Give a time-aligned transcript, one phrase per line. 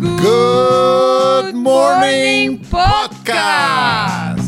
[0.00, 4.40] Good Morning Podcast.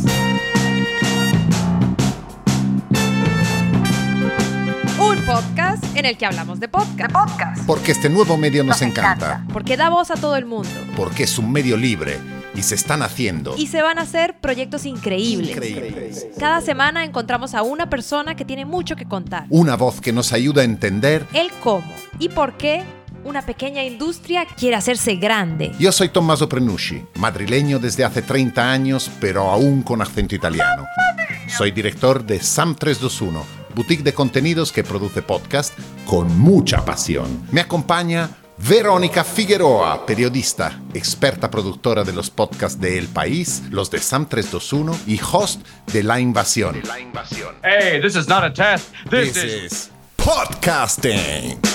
[4.99, 7.67] Un podcast en el que hablamos de podcast.
[7.67, 9.45] Porque este nuevo medio nos encanta.
[9.53, 10.71] Porque da voz a todo el mundo.
[10.97, 12.19] Porque es un medio libre
[12.55, 15.51] y se están haciendo Y se van a hacer proyectos increíbles.
[15.51, 16.29] increíbles.
[16.39, 19.45] Cada semana encontramos a una persona que tiene mucho que contar.
[19.51, 21.27] Una voz que nos ayuda a entender.
[21.35, 22.85] El cómo y por qué
[23.25, 25.73] una pequeña industria quiere hacerse grande.
[25.79, 30.85] Yo soy Tommaso Prenucci, madrileño desde hace 30 años, pero aún con acento italiano.
[31.49, 33.45] Soy director de SAM 321,
[33.75, 35.75] boutique de contenidos que produce podcast
[36.07, 37.47] con mucha pasión.
[37.53, 43.99] Me acompaña Verónica Figueroa, periodista, experta productora de los podcasts de El País, los de
[43.99, 45.61] SAM 321 y host
[45.93, 46.81] de La Invasión.
[47.63, 48.93] Hey, this is not a test.
[49.11, 49.73] This, This is.
[49.73, 51.72] is podcasting.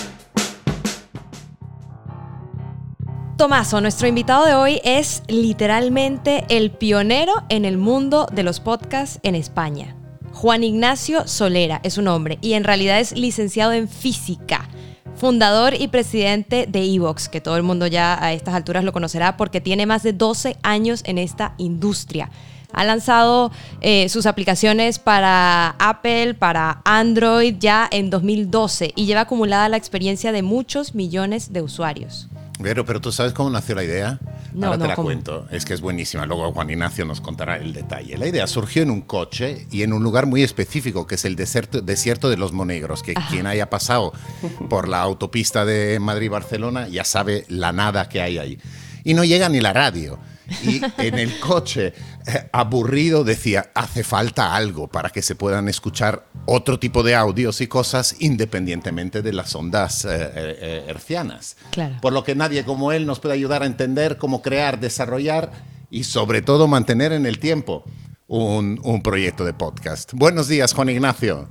[3.37, 9.19] Tomaso, nuestro invitado de hoy es literalmente el pionero en el mundo de los podcasts
[9.21, 9.95] en España.
[10.33, 14.67] Juan Ignacio Solera es su nombre y en realidad es licenciado en física,
[15.15, 19.37] fundador y presidente de Evox, que todo el mundo ya a estas alturas lo conocerá
[19.37, 22.31] porque tiene más de 12 años en esta industria.
[22.73, 29.69] Ha lanzado eh, sus aplicaciones para Apple, para Android ya en 2012 y lleva acumulada
[29.69, 32.29] la experiencia de muchos millones de usuarios.
[32.59, 34.19] Vero, pero ¿tú sabes cómo nació la idea?
[34.53, 35.07] No, Ahora no, te la ¿cómo?
[35.07, 35.47] cuento.
[35.51, 36.25] Es que es buenísima.
[36.25, 38.17] Luego Juan Ignacio nos contará el detalle.
[38.17, 41.35] La idea surgió en un coche y en un lugar muy específico, que es el
[41.35, 44.11] desierto, desierto de los Monegros, que quien haya pasado
[44.69, 48.59] por la autopista de Madrid-Barcelona ya sabe la nada que hay ahí.
[49.03, 50.17] Y no llega ni la radio.
[50.63, 51.93] Y en el coche,
[52.51, 57.67] aburrido, decía, hace falta algo para que se puedan escuchar otro tipo de audios y
[57.67, 61.57] cosas independientemente de las ondas eh, eh, eh, hercianas.
[61.71, 61.95] Claro.
[62.01, 65.51] Por lo que nadie como él nos puede ayudar a entender cómo crear, desarrollar
[65.89, 67.83] y sobre todo mantener en el tiempo
[68.27, 70.11] un, un proyecto de podcast.
[70.13, 71.47] Buenos días, Juan Ignacio.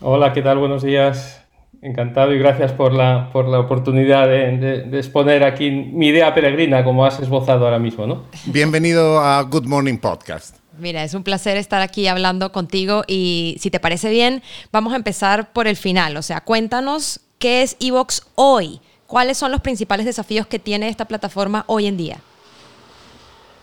[0.00, 0.58] Hola, ¿qué tal?
[0.58, 1.39] Buenos días.
[1.82, 6.34] Encantado y gracias por la, por la oportunidad de, de- de exponer aquí mi idea
[6.34, 8.24] peregrina, como has esbozado ahora mismo, ¿no?
[8.46, 10.56] Bienvenido a Good Morning Podcast.
[10.78, 14.96] Mira, es un placer estar aquí hablando contigo y si te parece bien, vamos a
[14.96, 16.18] empezar por el final.
[16.18, 18.80] O sea, cuéntanos qué es Evox hoy.
[19.06, 22.18] ¿Cuáles son los principales desafíos que tiene esta plataforma hoy en día?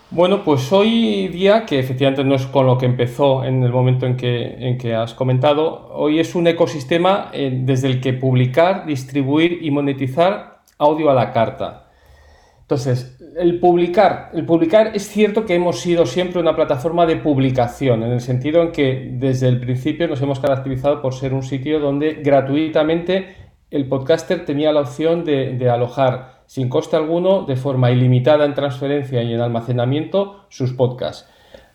[0.10, 4.06] Bueno, pues hoy día, que efectivamente no es con lo que empezó en el momento
[4.06, 8.86] en que, en que has comentado, hoy es un ecosistema eh, desde el que publicar,
[8.86, 11.90] distribuir y monetizar audio a la carta.
[12.62, 18.04] Entonces, el publicar, el publicar es cierto que hemos sido siempre una plataforma de publicación,
[18.04, 21.82] en el sentido en que desde el principio nos hemos caracterizado por ser un sitio
[21.82, 23.36] donde gratuitamente
[23.72, 28.56] el podcaster tenía la opción de, de alojar sin coste alguno, de forma ilimitada en
[28.56, 31.30] transferencia y en almacenamiento, sus podcasts.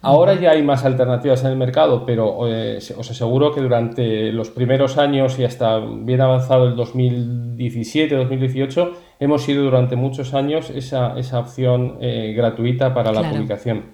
[0.05, 4.51] Ahora ya hay más alternativas en el mercado, pero eh, os aseguro que durante los
[4.51, 11.39] primeros años y hasta bien avanzado el 2017-2018 hemos sido durante muchos años esa, esa
[11.39, 13.93] opción eh, gratuita para la publicación.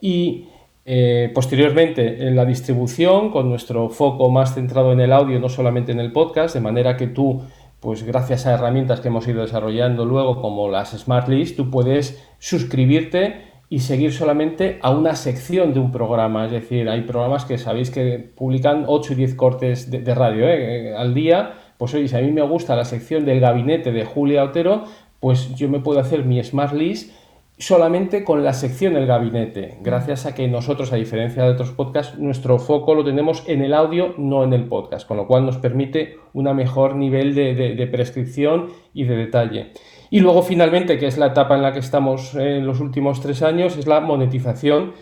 [0.00, 0.46] Y
[0.86, 5.92] eh, posteriormente en la distribución, con nuestro foco más centrado en el audio, no solamente
[5.92, 7.42] en el podcast, de manera que tú,
[7.80, 12.22] pues gracias a herramientas que hemos ido desarrollando luego, como las Smart List, tú puedes
[12.38, 16.44] suscribirte y seguir solamente a una sección de un programa.
[16.44, 20.94] Es decir, hay programas que sabéis que publican 8 y 10 cortes de, radio ¿eh?
[20.94, 21.54] al día.
[21.78, 24.84] Pues oye, si a mí me gusta la sección del gabinete de Julia Otero,
[25.20, 27.12] pues yo me puedo hacer mi Smart List
[27.60, 32.18] solamente con la sección del gabinete, gracias a que nosotros, a diferencia de otros podcasts,
[32.18, 35.58] nuestro foco lo tenemos en el audio, no en el podcast, con lo cual nos
[35.58, 39.72] permite un mejor nivel de, de- de prescripción y de detalle.
[40.10, 43.42] Y luego, finalmente, que es la etapa en la que estamos en los últimos tres
[43.42, 44.94] años, es la monetización,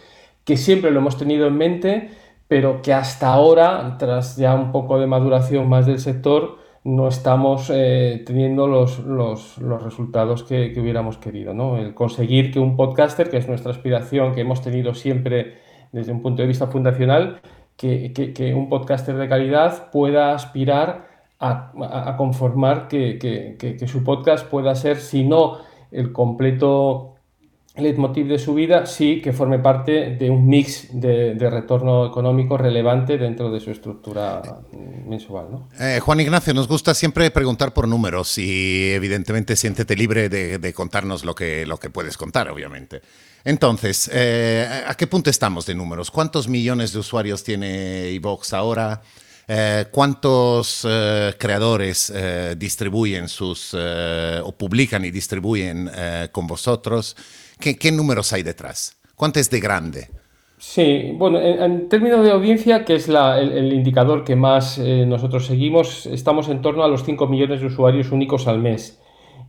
[0.44, 2.10] que siempre lo hemos tenido en mente,
[2.48, 6.58] pero que hasta ahora, tras ya un poco de maduración más del sector,
[6.97, 11.52] no estamos eh, teniendo los, los- los resultados que, que hubiéramos querido.
[11.55, 11.76] ¿no?
[11.76, 15.58] El conseguir que un podcaster, que es nuestra aspiración, que hemos tenido siempre
[15.93, 17.40] desde un punto de vista fundacional,
[17.76, 21.08] que, que- un podcaster de calidad pueda aspirar
[21.38, 21.73] a,
[22.11, 25.58] a- conformar que su podcast pueda ser, si no
[25.93, 27.14] el completo
[27.80, 33.19] leitmotiv de su vida, sí que forme parte de un mix de, retorno económico relevante
[33.19, 34.42] dentro de su estructura
[35.06, 35.46] mensual.
[35.50, 35.69] ¿no?
[35.80, 40.72] Eh, Juan Ignacio, nos gusta siempre preguntar por números y evidentemente siéntete libre de, de
[40.72, 43.02] contarnos lo que, lo que puedes contar, obviamente.
[43.44, 46.10] Entonces, eh, ¿a qué punto estamos de números?
[46.10, 49.02] ¿Cuántos millones de usuarios tiene iVox ahora?
[49.50, 55.90] Eh, ¿Cuántos eh, creadores eh, distribuyen sus o publican y distribuyen
[56.30, 57.16] con vosotros?
[57.58, 59.00] ¿Qué, números hay detrás?
[59.14, 60.08] ¿Cuánto es de grande?
[60.58, 66.48] Sí, bueno, en, términos de audiencia, que es el, indicador que más nosotros seguimos, estamos
[66.48, 69.00] en torno a los 5 millones de usuarios únicos al mes.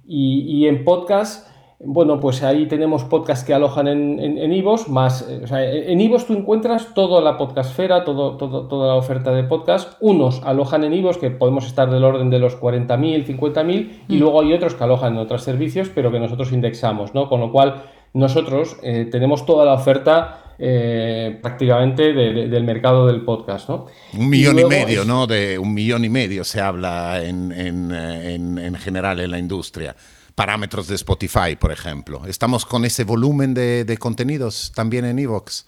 [0.07, 1.48] Y, y en podcast
[1.81, 6.01] bueno, pues ahí tenemos podcasts que alojan en, en, Ivos, más, eh, o sea, en
[6.01, 9.93] Ivos tú encuentras toda la podcastfera, todo, todo, toda la oferta de podcast.
[10.01, 14.19] Unos alojan en Ivos, que podemos estar del orden de los 40.000, 50.000, y mm.
[14.19, 17.29] luego hay otros que alojan en otros servicios, pero que nosotros indexamos, ¿no?
[17.29, 17.83] Con lo cual,
[18.13, 23.85] nosotros eh, tenemos toda la oferta eh, prácticamente del mercado del podcast, ¿no?
[24.17, 25.27] Un millón y, medio, ¿no?
[25.27, 29.95] De un millón y medio se habla en, en, en general en la industria
[30.35, 32.21] parámetros de Spotify, por ejemplo.
[32.27, 35.65] ¿Estamos con ese volumen de, contenidos también en Evox?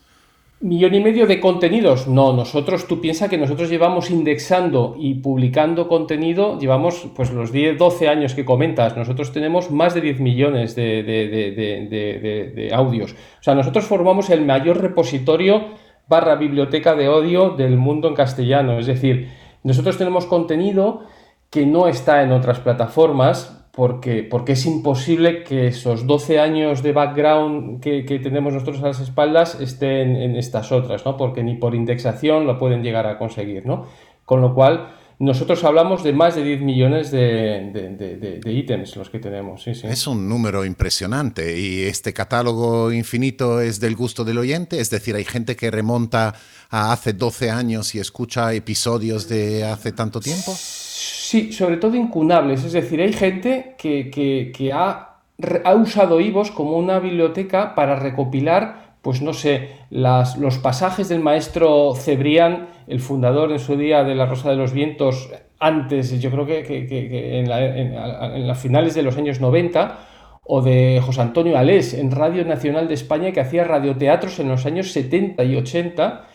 [0.61, 2.07] Millón y medio de contenidos.
[2.07, 7.79] No, nosotros, tú piensas que nosotros llevamos indexando y publicando contenido, llevamos pues los 10,
[7.79, 8.95] 12 años que comentas.
[8.95, 13.13] Nosotros tenemos más de 10 millones de, de audios.
[13.13, 15.65] O sea, nosotros formamos el mayor repositorio
[16.07, 18.77] barra biblioteca de audio del mundo en castellano.
[18.77, 19.29] Es decir,
[19.63, 21.03] nosotros tenemos contenido
[21.49, 26.91] que no está en otras plataformas, porque, porque es imposible que esos 12 años de
[26.91, 31.15] background que, tenemos nosotros a las espaldas estén en estas otras, ¿no?
[31.15, 33.65] porque ni por indexación lo pueden llegar a conseguir.
[33.65, 33.87] ¿no?
[34.25, 34.89] Con lo cual,
[35.21, 39.67] nosotros hablamos de más de 10 millones de, ítems los que tenemos.
[39.67, 45.15] Es un número impresionante y este catálogo infinito es del gusto del oyente, es decir,
[45.15, 46.33] hay gente que remonta
[46.71, 50.55] a hace 12 años y escucha episodios de hace tanto tiempo.
[51.03, 55.17] Sí, sobre todo incunables, es decir, hay gente que, ha,
[55.63, 61.21] ha, usado IVOS como una biblioteca para recopilar, pues no sé, las, los pasajes del
[61.21, 66.29] maestro Cebrián, el fundador en su día de la Rosa de los Vientos, antes, yo
[66.29, 69.97] creo que, en, en, las finales de los años 90,
[70.43, 74.67] o de José Antonio Alés en Radio Nacional de España, que hacía radioteatros en los
[74.67, 76.25] años 70 y 80,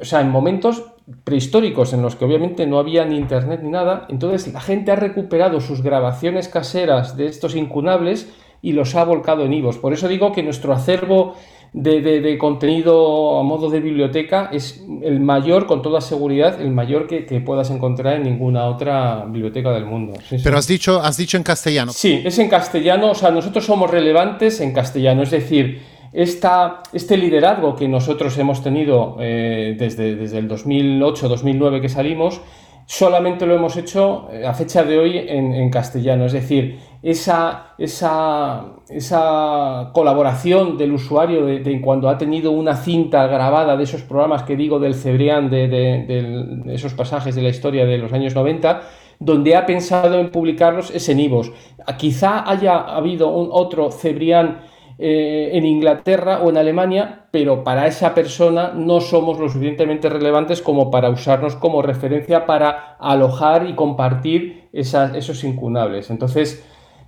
[0.00, 4.06] o sea, en momentos prehistóricos en los que obviamente no había ni internet ni nada,
[4.08, 8.28] entonces la gente ha recuperado sus grabaciones caseras de estos incunables
[8.60, 9.78] y los ha volcado en Ivos.
[9.78, 11.34] Por eso digo que nuestro acervo
[11.72, 17.22] de, contenido a modo de biblioteca es el mayor, con toda seguridad, el mayor que,
[17.40, 20.14] puedas encontrar en ninguna otra biblioteca del mundo.
[20.42, 21.92] Pero has dicho, has dicho en castellano.
[21.92, 25.80] Sí, es en castellano, o sea, nosotros somos relevantes en castellano, es decir,
[26.12, 32.40] este liderazgo que nosotros hemos tenido eh, desde, desde el 2008-2009 que salimos,
[32.88, 36.24] solamente lo hemos hecho eh, a fecha de hoy en, castellano.
[36.24, 43.76] Es decir, esa, esa, esa colaboración del usuario de, cuando ha tenido una cinta grabada
[43.76, 47.98] de esos programas que digo del Cebrián, de, de, esos pasajes de la historia de
[47.98, 48.80] los años 90,
[49.20, 51.52] donde ha pensado en publicarlos es en Ivos.
[51.98, 54.60] Quizá haya habido un otro Cebrián
[55.00, 60.60] eh, en Inglaterra o en Alemania, pero para esa persona no somos lo suficientemente relevantes
[60.60, 66.10] como para usarnos como referencia para alojar y compartir esos incunables.
[66.10, 66.64] Entonces,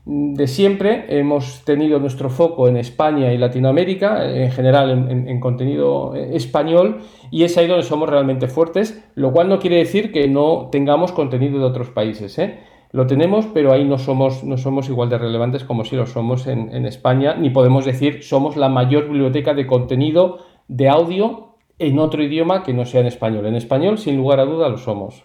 [0.07, 7.03] de siempre hemos tenido nuestro foco en España y Latinoamérica, en general en, contenido español,
[7.31, 11.13] y es ahí donde somos realmente fuertes, lo cual no quiere decir que no tengamos
[11.13, 12.39] contenido de otros países.
[12.39, 12.59] ¿eh?
[12.93, 16.49] Lo tenemos, pero ahí no somos, no somos igual de relevantes como si lo somos
[16.49, 22.21] en, España, ni podemos decir somos la mayor biblioteca de contenido de audio en otro
[22.23, 23.47] idioma que no sea en español.
[23.47, 25.23] En español, sin lugar a duda, lo somos.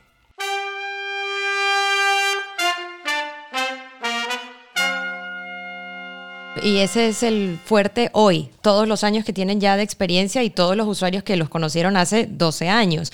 [6.64, 10.50] Y ese es el fuerte hoy, todos los años que tienen ya de experiencia y
[10.50, 13.12] todos los usuarios que los conocieron hace 12 años.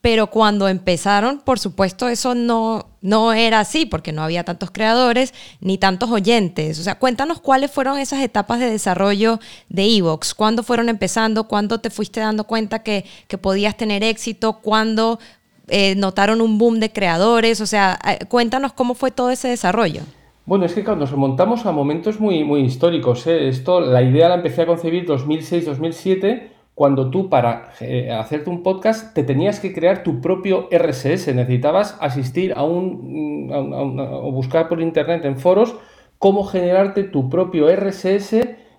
[0.00, 5.34] Pero cuando empezaron, por supuesto, eso no, no era así, porque no había tantos creadores
[5.60, 6.78] ni tantos oyentes.
[6.78, 10.34] O sea, cuéntanos cuáles fueron esas etapas de desarrollo de Evox.
[10.34, 11.44] ¿Cuándo fueron empezando?
[11.44, 13.04] ¿Cuándo te fuiste dando cuenta que,
[13.40, 14.60] podías tener éxito?
[14.60, 15.18] ¿Cuándo
[15.66, 17.60] eh, notaron un boom de creadores?
[17.60, 20.02] O sea, eh, cuéntanos cómo fue todo ese desarrollo.
[20.46, 23.26] Bueno, es que cuando nos remontamos a momentos muy, muy históricos.
[23.26, 23.48] ¿eh?
[23.48, 29.12] Esto, la idea la empecé a concebir 2006-2007 cuando tú para eh, hacerte un podcast
[29.12, 35.24] te tenías que crear tu propio RSS, necesitabas asistir a un, o buscar por internet
[35.24, 35.74] en foros
[36.18, 38.36] cómo generarte tu propio RSS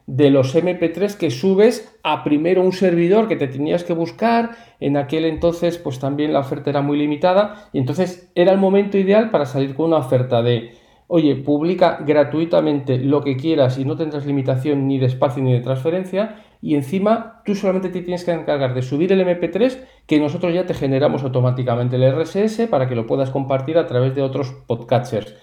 [0.07, 4.95] de los MP3 que subes a primero un servidor que te tenías que buscar, en
[4.95, 9.29] aquel entonces pues también la oferta era muy limitada y entonces era el momento ideal
[9.29, 10.71] para salir con una oferta de
[11.11, 15.59] oye, publica gratuitamente lo que quieras y no tendrás limitación ni de espacio ni de
[15.59, 16.43] transferencia.
[16.61, 20.67] Y encima tú solamente te tienes que encargar de subir el MP3 que nosotros ya
[20.67, 25.35] te generamos automáticamente el RSS para que lo puedas compartir a través de otros podcatchers.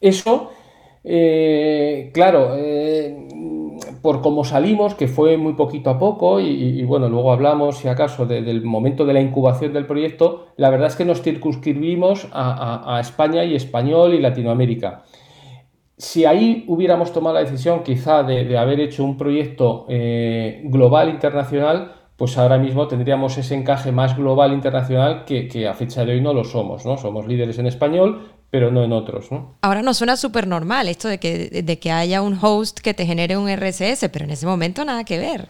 [0.00, 0.50] Eso,
[1.04, 3.28] eh, claro, eh,
[4.02, 8.26] por cómo salimos, que fue muy poquito a poco, y, bueno, luego hablamos, si acaso,
[8.26, 13.44] del momento de la incubación del proyecto, la verdad es que nos circunscribimos a, España
[13.44, 15.04] y español y Latinoamérica.
[15.96, 21.92] Si ahí hubiéramos tomado la decisión quizá de, haber hecho un proyecto eh, global internacional,
[22.16, 26.20] pues ahora mismo tendríamos ese encaje más global internacional que, que, a fecha de hoy
[26.20, 26.96] no lo somos, ¿no?
[26.96, 28.20] Somos líderes en español,
[28.52, 29.32] pero no en otros.
[29.32, 29.54] ¿no?
[29.62, 33.06] Ahora nos suena súper normal esto de que, de que haya un host que te
[33.06, 35.48] genere un RSS, pero en ese momento nada que ver.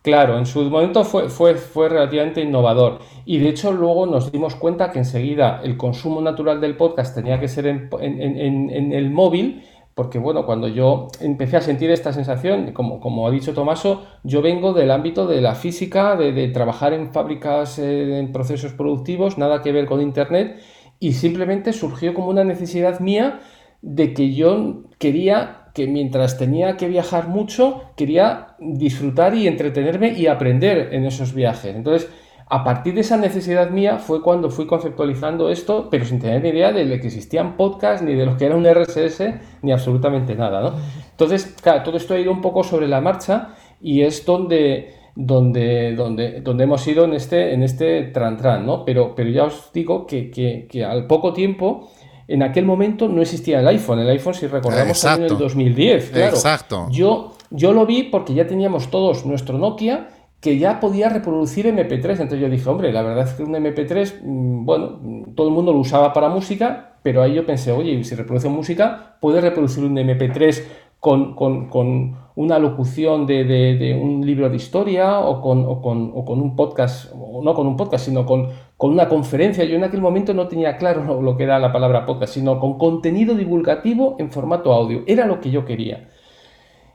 [0.00, 4.54] Claro, en su momento fue, fue, fue relativamente innovador y de hecho luego nos dimos
[4.54, 9.64] cuenta que enseguida el consumo natural del podcast tenía que ser en, en, el móvil
[9.94, 14.40] porque bueno, cuando yo empecé a sentir esta sensación, como, como ha dicho Tomaso, yo
[14.40, 19.36] vengo del ámbito de la física, de, de trabajar en fábricas, eh, en procesos productivos,
[19.36, 20.62] nada que ver con Internet,
[21.00, 23.40] y simplemente surgió como una necesidad mía
[23.82, 30.26] de que yo quería que mientras tenía que viajar mucho, quería disfrutar y entretenerme y
[30.26, 31.76] aprender en esos viajes.
[31.76, 32.10] Entonces,
[32.50, 36.48] a partir de esa necesidad mía fue cuando fui conceptualizando esto, pero sin tener ni
[36.48, 40.62] idea de que existían podcasts, ni de lo que era un RSS, ni absolutamente nada,
[40.62, 40.72] ¿no?
[41.10, 45.96] Entonces, claro, todo esto ha ido un poco sobre la marcha y es donde donde,
[45.96, 48.84] donde, donde hemos ido en este, en este tran, tran ¿no?
[48.84, 51.90] Pero, pero ya os digo que, que, al poco tiempo,
[52.28, 53.98] en aquel momento no existía el iPhone.
[53.98, 56.10] El iPhone, si recordamos, en el 2010.
[56.10, 56.28] Claro.
[56.28, 56.86] Exacto.
[56.92, 60.10] Yo, yo lo vi porque ya teníamos todos nuestro Nokia
[60.40, 62.10] que ya podía reproducir MP3.
[62.10, 65.00] Entonces yo dije, hombre, la verdad es que un MP3, mm, bueno,
[65.34, 69.16] todo el mundo lo usaba para música, pero ahí yo pensé, oye, si reproduce música,
[69.20, 70.62] puede reproducir un MP3
[71.00, 76.12] con, con, con una locución de, de, un libro de historia o con, o con,
[76.14, 79.64] o con, un podcast, o no con un podcast, sino con, con una conferencia.
[79.64, 82.78] Yo en aquel momento no tenía claro lo que era la palabra podcast, sino con
[82.78, 85.02] contenido divulgativo en formato audio.
[85.06, 86.08] Era lo que yo quería.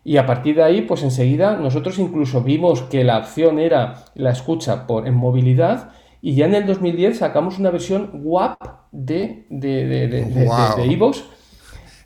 [0.06, 4.32] Y a partir de ahí, pues enseguida nosotros incluso vimos que la opción era la
[4.32, 5.92] escucha por, en movilidad
[6.22, 8.58] y ya en el 2010 sacamos una versión WAP
[8.92, 10.88] de, de, de, de, de,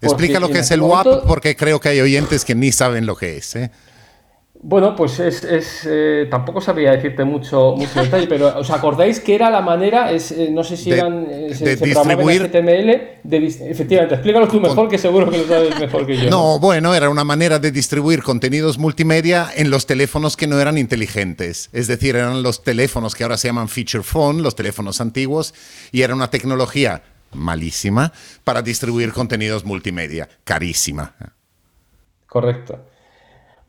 [0.01, 3.15] Explica lo que es el WAP porque creo que hay oyentes que ni saben lo
[3.15, 3.55] que es.
[3.55, 3.71] ¿eh?
[4.61, 9.35] Bueno, pues es, es eh, tampoco sabría decirte mucho, mucho detalle, pero ¿os acordáis que
[9.35, 10.11] era la manera?
[10.11, 15.29] Es, eh, no sé si eran se, distribuir HTML, efectivamente, explícalo tú mejor, que seguro
[15.29, 16.29] que lo sabes mejor que yo.
[16.31, 20.77] No, bueno, era una manera de distribuir contenidos multimedia en los teléfonos que no eran
[20.77, 25.53] inteligentes, es decir, eran los teléfonos que ahora se llaman feature phone, los teléfonos antiguos,
[25.91, 28.11] y era una tecnología malísima
[28.43, 31.13] para distribuir contenidos multimedia, carísima.
[32.25, 32.79] Correcto.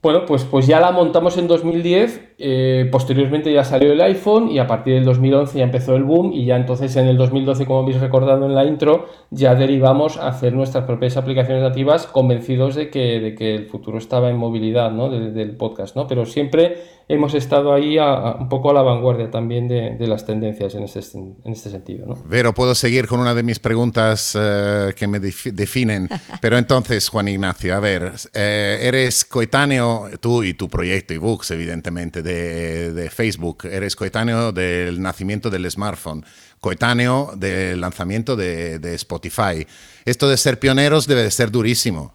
[0.00, 4.60] Bueno, pues, pues ya la montamos en 2010, eh, posteriormente ya salió el iPhone y
[4.60, 7.80] a partir del 2011 ya empezó el boom y ya entonces en el 2012, como
[7.80, 12.90] habéis recordado en la intro, ya derivamos a hacer nuestras propias aplicaciones nativas convencidos de
[12.90, 15.10] que, de que el futuro estaba en movilidad ¿no?
[15.10, 16.06] del podcast, ¿no?
[16.06, 16.76] Pero siempre
[17.08, 21.52] hemos estado ahí un poco a la vanguardia también de, las tendencias en este, en
[21.52, 22.06] este sentido.
[22.06, 22.22] ¿no?
[22.26, 26.08] Vero, puedo seguir con una de mis preguntas eh, que me definen.
[26.40, 32.22] Pero entonces, Juan Ignacio, a ver, eh, eres coetáneo, tú y tu proyecto ebooks, evidentemente,
[32.22, 36.24] de, de Facebook, eres coetáneo del nacimiento del smartphone
[36.60, 39.64] coetáneo del lanzamiento de, de, Spotify.
[40.04, 42.14] Esto de ser pioneros debe de ser durísimo,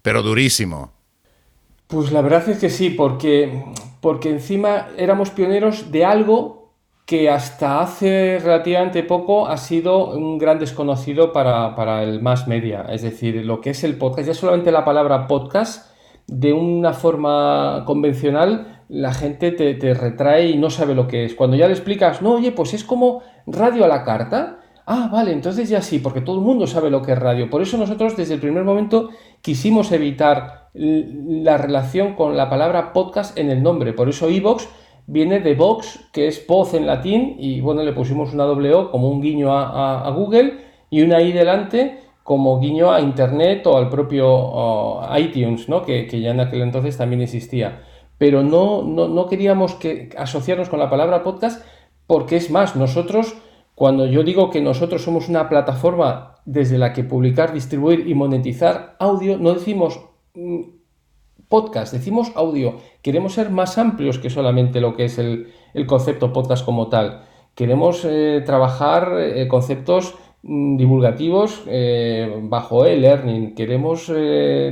[0.00, 1.03] pero durísimo.
[1.94, 3.62] Pues la verdad es que sí, porque
[4.00, 6.72] porque encima éramos pioneros de algo
[7.06, 13.02] que hasta hace relativamente poco ha sido un gran desconocido para, el más media, es
[13.02, 14.26] decir, lo que es el podcast.
[14.26, 15.94] Ya solamente la palabra podcast,
[16.26, 21.36] de una forma convencional, la gente te, te retrae y no sabe lo que es.
[21.36, 25.32] Cuando ya le explicas, no, oye, pues es como radio a la carta, Ah, vale,
[25.32, 27.48] entonces ya sí, porque todo el mundo sabe lo que es radio.
[27.48, 29.08] Por eso nosotros desde el primer momento
[29.40, 33.92] quisimos evitar la relación con la palabra podcast en el nombre.
[33.92, 34.68] Por eso iVox
[35.06, 38.90] viene de Vox, que es voz en latín, y bueno, le pusimos una doble O
[38.90, 40.58] como un guiño a, Google
[40.90, 45.82] y una I delante como guiño a Internet o al propio iTunes, ¿no?
[45.82, 47.82] Que, ya en aquel entonces también existía.
[48.18, 51.64] Pero no, no, no queríamos que asociarnos con la palabra podcast
[52.06, 53.36] porque es más, nosotros
[53.74, 58.96] cuando yo digo que nosotros somos una plataforma desde la que publicar, distribuir y monetizar
[59.00, 60.00] audio, no decimos
[61.48, 62.76] podcast, decimos audio.
[63.02, 65.52] Queremos ser más amplios que solamente lo que es el,
[65.86, 67.22] concepto podcast como tal.
[67.54, 73.54] Queremos eh, trabajar eh, conceptos mm, divulgativos eh, bajo e-learning.
[73.54, 74.12] Queremos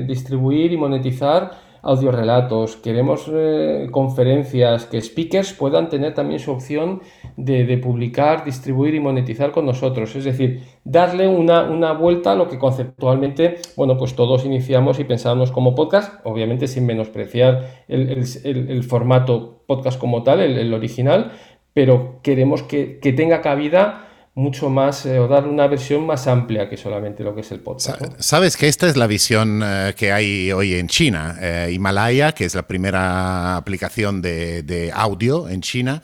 [0.06, 7.02] distribuir y monetizar audiorelatos, queremos eh, conferencias, que speakers puedan tener también su opción
[7.36, 10.14] de, publicar, distribuir y monetizar con nosotros.
[10.14, 15.04] Es decir, darle una, una, vuelta a lo que conceptualmente, bueno, pues todos iniciamos y
[15.04, 21.32] pensábamos como podcast, obviamente sin menospreciar el, formato podcast como tal, el, original,
[21.74, 26.68] pero queremos que, que tenga cabida mucho más eh, o dar una versión más amplia
[26.68, 28.00] que solamente lo que es el podcast.
[28.18, 31.36] Sabes que esta es la visión eh, que hay hoy en China.
[31.40, 36.02] Eh, Himalaya, que es la primera aplicación de, audio en China,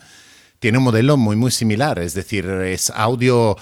[0.59, 1.97] tiene un modelo muy, muy similar.
[1.97, 3.55] Es decir, es audio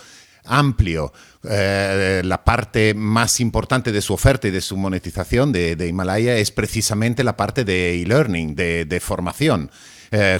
[0.44, 1.14] amplio.
[1.44, 7.24] la parte más importante de su oferta y de su monetización de, Himalaya es precisamente
[7.24, 9.70] la parte de e-learning, de, formación.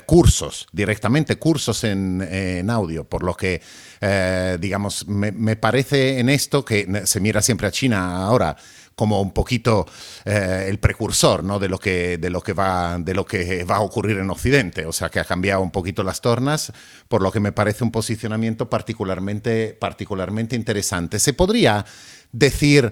[0.06, 3.62] Cursos, directamente cursos en, audio, por lo que
[4.00, 8.56] eh, digamos, me, parece en esto que se mira siempre a China ahora
[8.96, 9.86] como un poquito
[10.26, 11.60] eh, el precursor ¿no?
[11.60, 14.88] de, lo que, de, lo que va, de lo que va a ocurrir en Occidente,
[14.88, 16.72] o sea que ha cambiado un poquito las tornas,
[17.08, 21.20] por lo que me parece un posicionamiento particularmente, particularmente interesante.
[21.20, 21.86] ¿Se podría
[22.32, 22.92] decir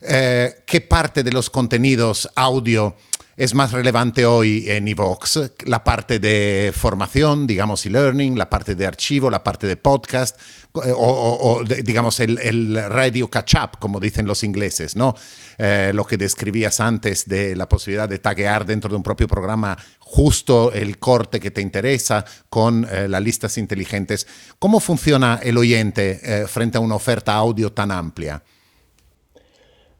[0.00, 2.96] eh, qué parte de los contenidos audio
[3.36, 8.74] es más relevante hoy en Evox la parte de formación, digamos, y learning, la parte
[8.74, 10.38] de archivo, la parte de podcast,
[10.84, 15.14] eh, o, digamos, el, radio catch-up, como dicen los ingleses, ¿no?
[15.58, 19.78] Eh, lo que describías antes de la posibilidad de taguear dentro de un propio programa
[19.98, 24.26] justo el corte que te interesa con eh, las listas inteligentes.
[24.58, 28.42] ¿Cómo funciona el oyente frente a una oferta audio tan amplia?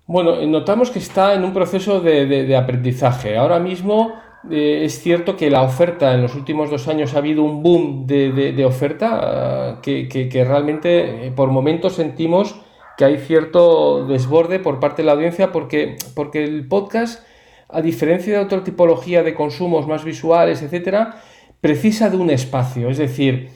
[0.07, 3.37] Bueno, notamos que está en un proceso de, aprendizaje.
[3.37, 4.15] Ahora mismo
[4.51, 8.07] eh, es cierto que la oferta en los últimos dos años ha habido un boom
[8.09, 12.57] de, oferta ah, que, realmente eh, por momentos sentimos
[12.99, 17.25] que hay cierto desborde por parte de la audiencia porque, porque el podcast,
[17.69, 21.23] a diferencia de otra tipología de consumos más visuales, etcétera,
[21.61, 22.91] precisa de un espacio.
[22.91, 23.51] Es decir,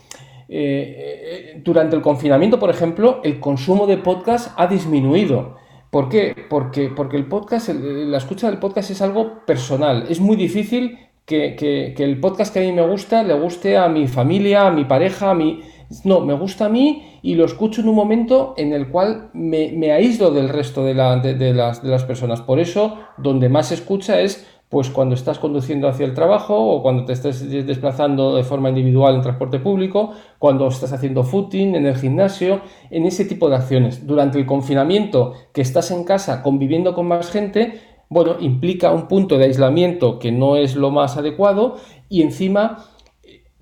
[0.49, 5.66] eh, durante el confinamiento, por ejemplo, el consumo de podcast ha disminuido.
[5.91, 6.35] ¿Por qué?
[6.49, 10.07] Porque, porque el podcast, la escucha del podcast es algo personal.
[10.09, 14.07] Es muy difícil que, el podcast que a mí me gusta le guste a mi
[14.07, 15.61] familia, a mi pareja, a mi...
[16.03, 19.93] No, me gusta a mí y lo escucho en un momento en el cual me,
[19.93, 22.41] aíslo del resto de, las, de las personas.
[22.41, 26.83] Por eso, donde más se escucha es pues cuando estás conduciendo hacia el trabajo o
[26.83, 31.87] cuando te estés desplazando de forma individual en transporte público, cuando estás haciendo footing en
[31.87, 34.07] el gimnasio, en ese tipo de acciones.
[34.07, 39.39] Durante el confinamiento, que estás en casa conviviendo con más gente, bueno, implica un punto
[39.39, 41.77] de aislamiento que no es lo más adecuado
[42.09, 42.85] y encima,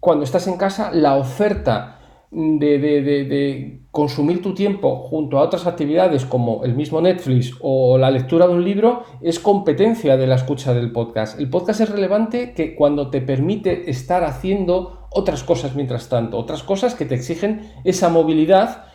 [0.00, 1.98] cuando estás en casa, la oferta
[2.34, 8.48] de, consumir tu tiempo junto a otras actividades como el mismo Netflix o la lectura
[8.48, 11.38] de un libro es competencia de la escucha del podcast.
[11.38, 16.64] El podcast es relevante que cuando te permite estar haciendo otras cosas mientras tanto, otras
[16.64, 18.86] cosas que te exigen esa movilidad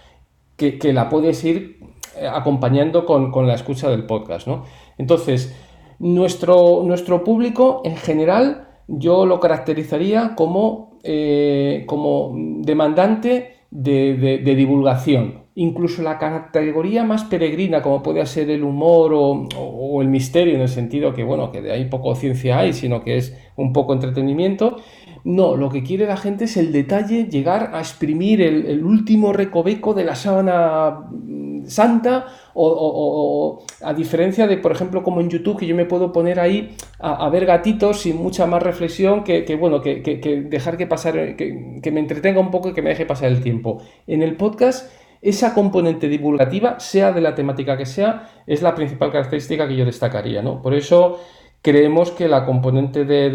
[0.57, 1.79] que, la puedes ir
[2.17, 4.49] eh, acompañando con, la escucha del podcast.
[4.97, 5.55] Entonces,
[5.99, 15.43] nuestro, nuestro público en general yo lo caracterizaría como eh, como demandante de, divulgación.
[15.55, 20.69] Incluso la categoría más peregrina, como puede ser el humor o, el misterio, en el
[20.69, 24.77] sentido que, bueno, que de ahí poco ciencia hay, sino que es un poco entretenimiento.
[25.23, 29.93] No, lo que quiere la gente es el detalle, llegar a exprimir el último recoveco
[29.93, 31.09] de la sábana
[31.69, 36.39] santa o, a diferencia de, por ejemplo, como en YouTube, que yo me puedo poner
[36.39, 41.91] ahí a, ver gatitos sin mucha más reflexión que, bueno, que, dejar que pasar, que,
[41.91, 43.81] me entretenga un poco y que me deje pasar el tiempo.
[44.07, 49.11] En el podcast, esa componente divulgativa, sea de la temática que sea, es la principal
[49.11, 50.61] característica que yo destacaría, ¿no?
[50.61, 51.19] Por eso
[51.61, 53.29] creemos que la componente de,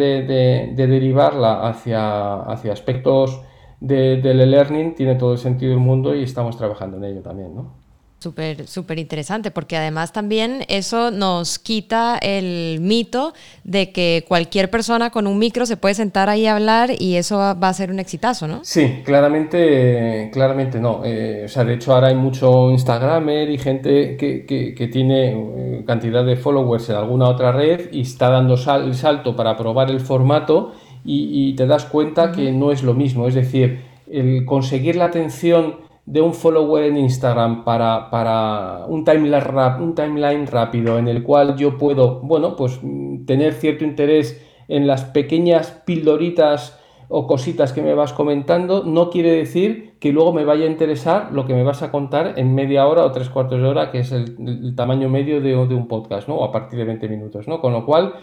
[0.77, 3.43] derivarla hacia, hacia aspectos
[3.81, 7.84] del e-learning tiene todo el sentido del mundo y estamos trabajando en ello también, ¿no?
[8.25, 13.35] Súper, súper interesante, porque además también eso nos quita el mito
[13.65, 17.37] de que cualquier persona con un micro se puede sentar ahí a hablar y eso
[17.37, 18.61] va, a ser un exitazo, ¿no?
[18.63, 21.05] Sí, claramente, claramente no.
[21.05, 26.25] Eh, o sea, de hecho ahora hay mucho Instagramer y gente que, tiene eh, cantidad
[26.25, 30.73] de followers en alguna otra red y está dando el salto para probar el formato
[31.05, 33.29] y, y te das cuenta que no es lo mismo.
[33.29, 39.43] Es decir, el conseguir la atención de un follower en Instagram para, para un, timeline
[39.81, 42.81] un timeline rápido en el cual yo puedo, bueno, pues
[43.27, 49.31] tener cierto interés en las pequeñas pildoritas o cositas que me vas comentando, no quiere
[49.31, 52.87] decir que luego me vaya a interesar lo que me vas a contar en media
[52.87, 56.37] hora o tres cuartos de hora, que es el, tamaño medio de, un podcast, ¿no?
[56.37, 57.61] O a partir de 20 minutos, ¿no?
[57.61, 58.15] Con lo cual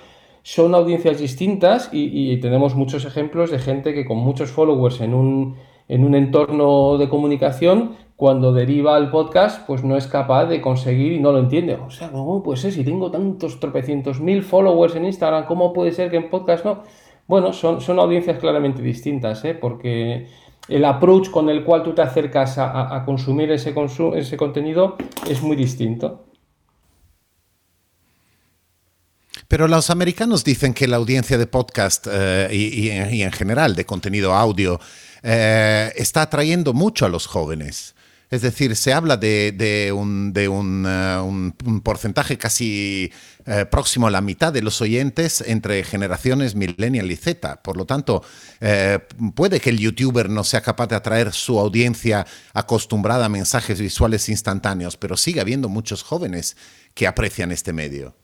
[0.44, 5.56] son audiencias distintas y, tenemos muchos ejemplos de gente que con muchos followers en un,
[5.92, 11.12] en un entorno de comunicación, cuando deriva al podcast, pues no es capaz de conseguir
[11.12, 11.76] y no lo entiende.
[11.76, 15.46] O sea, ¿cómo puede ser si tengo tantos tropecientos mil followers en Instagram?
[15.48, 16.84] ¿Cómo puede ser que en podcast no?
[17.28, 19.54] Bueno, son, son audiencias claramente distintas, ¿eh?
[19.54, 20.28] porque
[20.70, 23.76] el approach con el cual tú te acercas a, consumir ese,
[24.16, 24.96] ese contenido
[25.30, 26.24] es muy distinto.
[29.50, 34.34] Pero los americanos dicen que la audiencia de podcast eh, y, en general de contenido
[34.34, 34.80] audio
[35.24, 37.96] eh, está atrayendo mucho a los jóvenes.
[38.30, 44.54] Es decir, se habla de, un, de un, porcentaje casi uh, próximo a la mitad
[44.54, 47.62] de los oyentes entre generaciones millennial y Z.
[47.62, 48.24] Por lo tanto,
[49.36, 54.30] puede que el youtuber no sea capaz de atraer su audiencia acostumbrada a mensajes visuales
[54.30, 56.56] instantáneos, pero sigue habiendo muchos jóvenes
[56.94, 58.16] que aprecian este medio.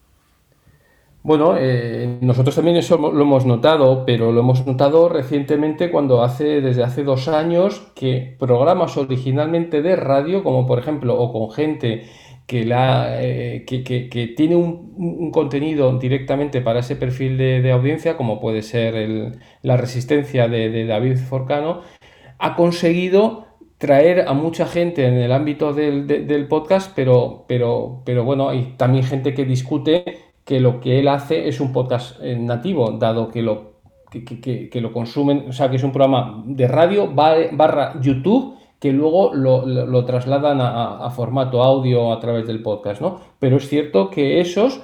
[1.27, 6.61] Bueno, eh, nosotros también eso lo hemos notado, pero lo hemos notado recientemente cuando hace,
[6.61, 12.05] desde hace dos años, que programas originalmente de radio, como por ejemplo, o con gente
[12.45, 18.61] que, la, eh, que, tiene un, contenido directamente para ese perfil de, audiencia, como puede
[18.61, 21.81] ser la resistencia de, David Forcano,
[22.39, 28.47] ha conseguido traer a mucha gente en el ámbito del, podcast, pero, pero, pero bueno,
[28.47, 32.91] hay también gente que discute que lo que él hace es un podcast eh, nativo,
[32.91, 33.73] dado que lo,
[34.09, 39.33] que, lo consumen, o sea, que es un programa de radio barra YouTube que luego
[39.33, 43.19] lo, trasladan a, formato audio a través del podcast, ¿no?
[43.39, 44.81] Pero es cierto que esos,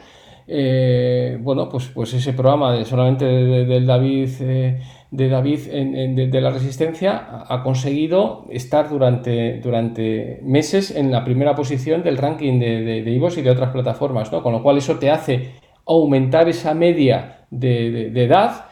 [0.48, 4.82] eh, bueno, pues, pues ese programa de, solamente del David, de David eh,
[5.14, 12.60] de, la Resistencia ha conseguido estar durante, durante meses en la primera posición del ranking
[12.60, 14.42] de, de, de y de otras plataformas, ¿no?
[14.42, 15.52] Con lo cual eso te hace
[15.86, 18.66] aumentar esa media de, edad,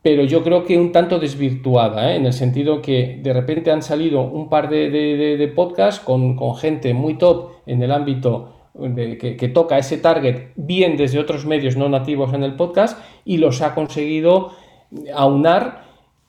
[0.00, 2.16] pero yo creo que un tanto desvirtuada, ¿eh?
[2.16, 7.18] en el sentido que de repente han salido un par de, podcasts con, gente muy
[7.18, 12.42] top en el ámbito que, toca ese target bien desde otros medios no nativos en
[12.42, 14.52] el podcast y los ha conseguido
[15.14, 15.84] aunar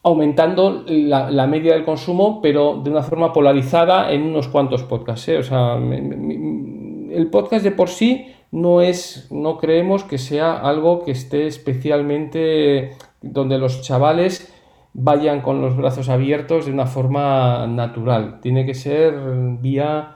[0.06, 5.28] aumentando la, media del consumo, pero de una forma polarizada en unos cuantos podcasts.
[5.30, 5.40] ¿eh?
[5.40, 11.12] O sea, el podcast de por sí no es, no creemos que sea algo que
[11.12, 12.92] esté especialmente
[13.22, 14.54] donde los chavales
[14.94, 18.40] vayan con los brazos abiertos de una forma natural.
[18.42, 19.14] Tiene que ser
[19.60, 20.15] vía,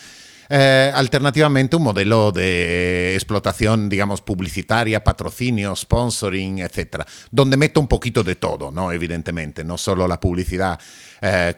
[0.49, 8.23] Eh, alternativamente, un modelo de explotación, digamos, publicitaria, patrocinio, sponsoring, etcétera, donde meto un poquito
[8.23, 8.93] de todo, ¿no?
[8.93, 10.79] Evidentemente, no solo la publicidad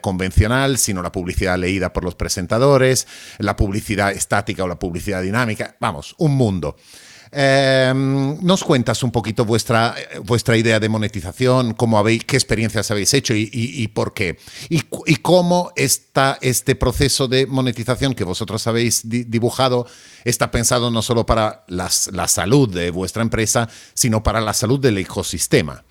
[0.01, 3.05] convencional, sino la publicidad leída por los presentadores,
[3.39, 6.77] la publicidad estática o la publicidad dinámica, vamos, un mundo.
[7.31, 9.93] Em, nos cuentas un poquito vuestra,
[10.25, 14.37] vuestra idea de monetización, cómo habéis, qué experiencias habéis hecho y, por qué.
[14.69, 14.81] Y,
[15.21, 19.85] cómo está este proceso de monetización que vosotros habéis dibujado
[20.25, 24.97] está pensado no solo para la salud de vuestra empresa, sino para la salud del
[24.97, 25.83] ecosistema.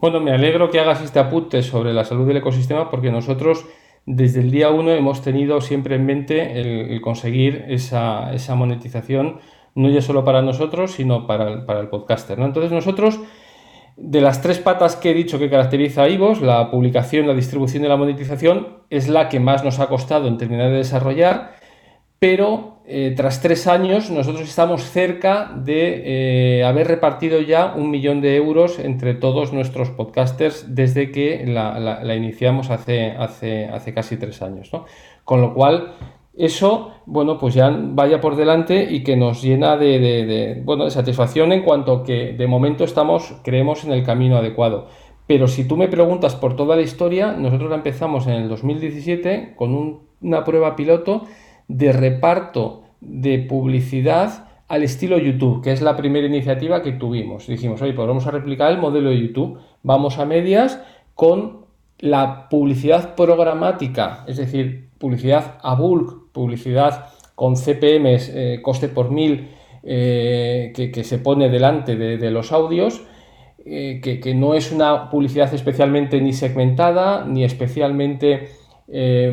[0.00, 3.64] Bueno, me alegro que hagas este apunte sobre la salud del ecosistema porque nosotros
[4.06, 9.40] desde el día uno hemos tenido siempre en mente el, conseguir esa, esa monetización
[9.78, 12.36] no ya solo para nosotros, sino para el, para el podcaster.
[12.36, 12.46] ¿no?
[12.46, 13.20] Entonces nosotros,
[13.96, 17.84] de las tres patas que he dicho que caracteriza a IVOS, la publicación, la distribución
[17.84, 21.52] y la monetización, es la que más nos ha costado en terminar de desarrollar,
[22.18, 28.20] pero eh, tras tres años nosotros estamos cerca de eh, haber repartido ya un millón
[28.20, 34.42] de euros entre todos nuestros podcasters desde que la, iniciamos hace, hace, hace casi tres
[34.42, 34.70] años.
[34.72, 34.86] ¿no?
[35.22, 35.92] Con lo cual,
[36.38, 41.52] eso, bueno, pues ya vaya por delante y que nos llena de, bueno, de satisfacción
[41.52, 44.86] en cuanto que de momento estamos, creemos, en el camino adecuado.
[45.26, 49.54] Pero si tú me preguntas por toda la historia, nosotros la empezamos en el 2017
[49.56, 51.24] con una prueba piloto
[51.66, 57.48] de reparto de publicidad al estilo YouTube, que es la primera iniciativa que tuvimos.
[57.48, 59.58] Dijimos, oye, pues vamos a replicar el modelo de YouTube.
[59.82, 60.80] Vamos a medias
[61.14, 61.66] con
[61.98, 69.50] la publicidad programática, es decir, publicidad a bulk, publicidad con CPMs, eh, coste por mil,
[69.82, 73.02] eh, que, se pone delante de, los audios,
[73.64, 78.50] eh, que, no es una publicidad especialmente ni segmentada, ni especialmente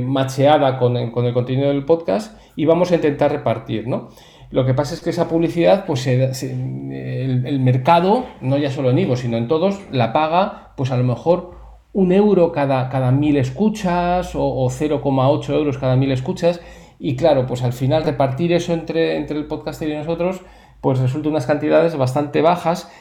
[0.01, 4.09] macheada con, el contenido del podcast, y vamos a intentar repartir, ¿no?
[4.51, 9.15] Lo que pasa es que esa publicidad, pues el, mercado, no ya solo en Ivo,
[9.15, 11.55] sino en todos, la paga, pues a lo mejor
[11.93, 16.61] un euro cada, cada mil escuchas o 0,8 euros cada mil escuchas.
[16.99, 20.41] Y claro, pues al final repartir eso entre, entre el podcaster y nosotros,
[20.81, 22.91] pues resulta unas cantidades bastante bajas.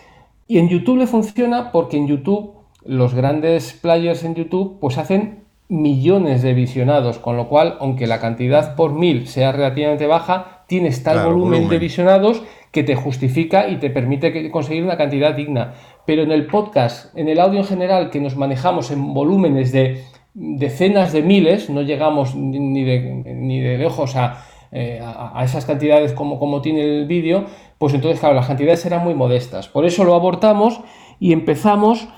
[0.46, 2.52] Y en YouTube le funciona porque en YouTube,
[2.84, 8.20] los grandes players en YouTube, pues hacen millones de visionados, con lo cual, aunque la
[8.20, 13.76] cantidad por mil sea relativamente baja, tienes tal volumen, de visionados que te justifica y
[13.76, 15.74] te permite conseguir una cantidad digna.
[16.06, 20.04] Pero en el podcast, en el audio en general, que nos manejamos en volúmenes de
[20.34, 23.00] decenas de miles, no llegamos ni de,
[23.34, 24.14] ni de lejos
[24.72, 27.46] eh, a, a, esas cantidades como, como tiene el vídeo,
[27.78, 29.68] pues entonces, claro, las cantidades eran muy modestas.
[29.68, 30.80] Por eso lo abortamos
[31.20, 32.08] y empezamos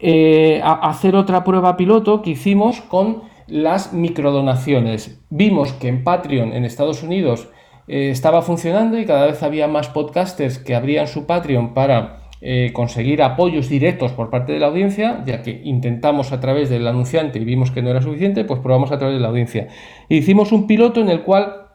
[0.00, 5.20] eh, a hacer otra prueba piloto que hicimos con las microdonaciones.
[5.30, 7.48] Vimos que en Patreon en Estados Unidos
[7.86, 12.74] eh, estaba funcionando y cada vez había más podcasters que abrían su Patreon para eh,
[12.74, 17.38] conseguir apoyos directos por parte de la audiencia, ya que intentamos a través del anunciante
[17.38, 19.68] y vimos que no era suficiente, pues probamos a través de la audiencia.
[20.10, 21.68] hicimos un piloto en el cual,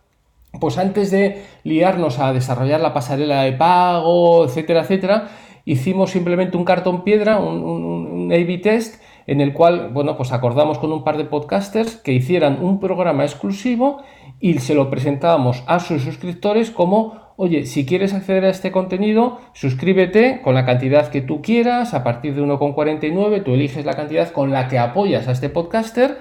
[0.59, 5.29] pues antes de liarnos a desarrollar la pasarela de pago, etcétera, etcétera,
[5.65, 10.77] hicimos simplemente un cartón piedra, un, un, A-B test, en el cual, bueno, pues acordamos
[10.77, 14.03] con un par de podcasters que hicieran un programa exclusivo
[14.39, 19.37] y se lo presentábamos a sus suscriptores como oye, si quieres acceder a este contenido,
[19.53, 24.29] suscríbete con la cantidad que tú quieras, a partir de 1,49 tú eliges la cantidad
[24.31, 26.17] con la que apoyas a este podcaster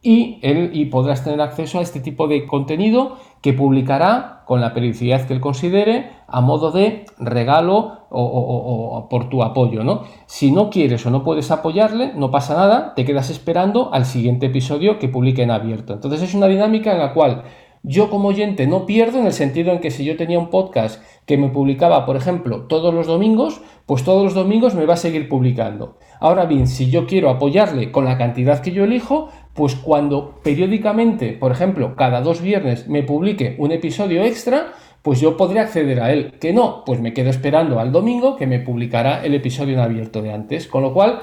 [0.00, 4.72] y, él, y podrás tener acceso a este tipo de contenido que publicará con la
[4.72, 9.82] periodicidad que él considere a modo de regalo o, por tu apoyo.
[9.82, 10.04] ¿no?
[10.26, 14.46] Si no quieres o no puedes apoyarle, no pasa nada, te quedas esperando al siguiente
[14.46, 15.94] episodio que publique en abierto.
[15.94, 17.42] Entonces es una dinámica en la cual
[17.82, 21.02] yo como oyente no pierdo en el sentido en que si yo tenía un podcast
[21.26, 24.98] que me publicaba, por ejemplo, todos los domingos, pues todos los domingos me va a
[24.98, 25.96] seguir publicando.
[26.20, 31.32] Ahora bien, si yo quiero apoyarle con la cantidad que yo elijo, pues cuando periódicamente,
[31.32, 36.12] por ejemplo, cada dos viernes me publique un episodio extra, pues yo podré acceder a
[36.12, 36.34] él.
[36.38, 40.20] Que no, pues me quedo esperando al domingo que me publicará el episodio en abierto
[40.20, 40.66] de antes.
[40.66, 41.22] Con lo cual,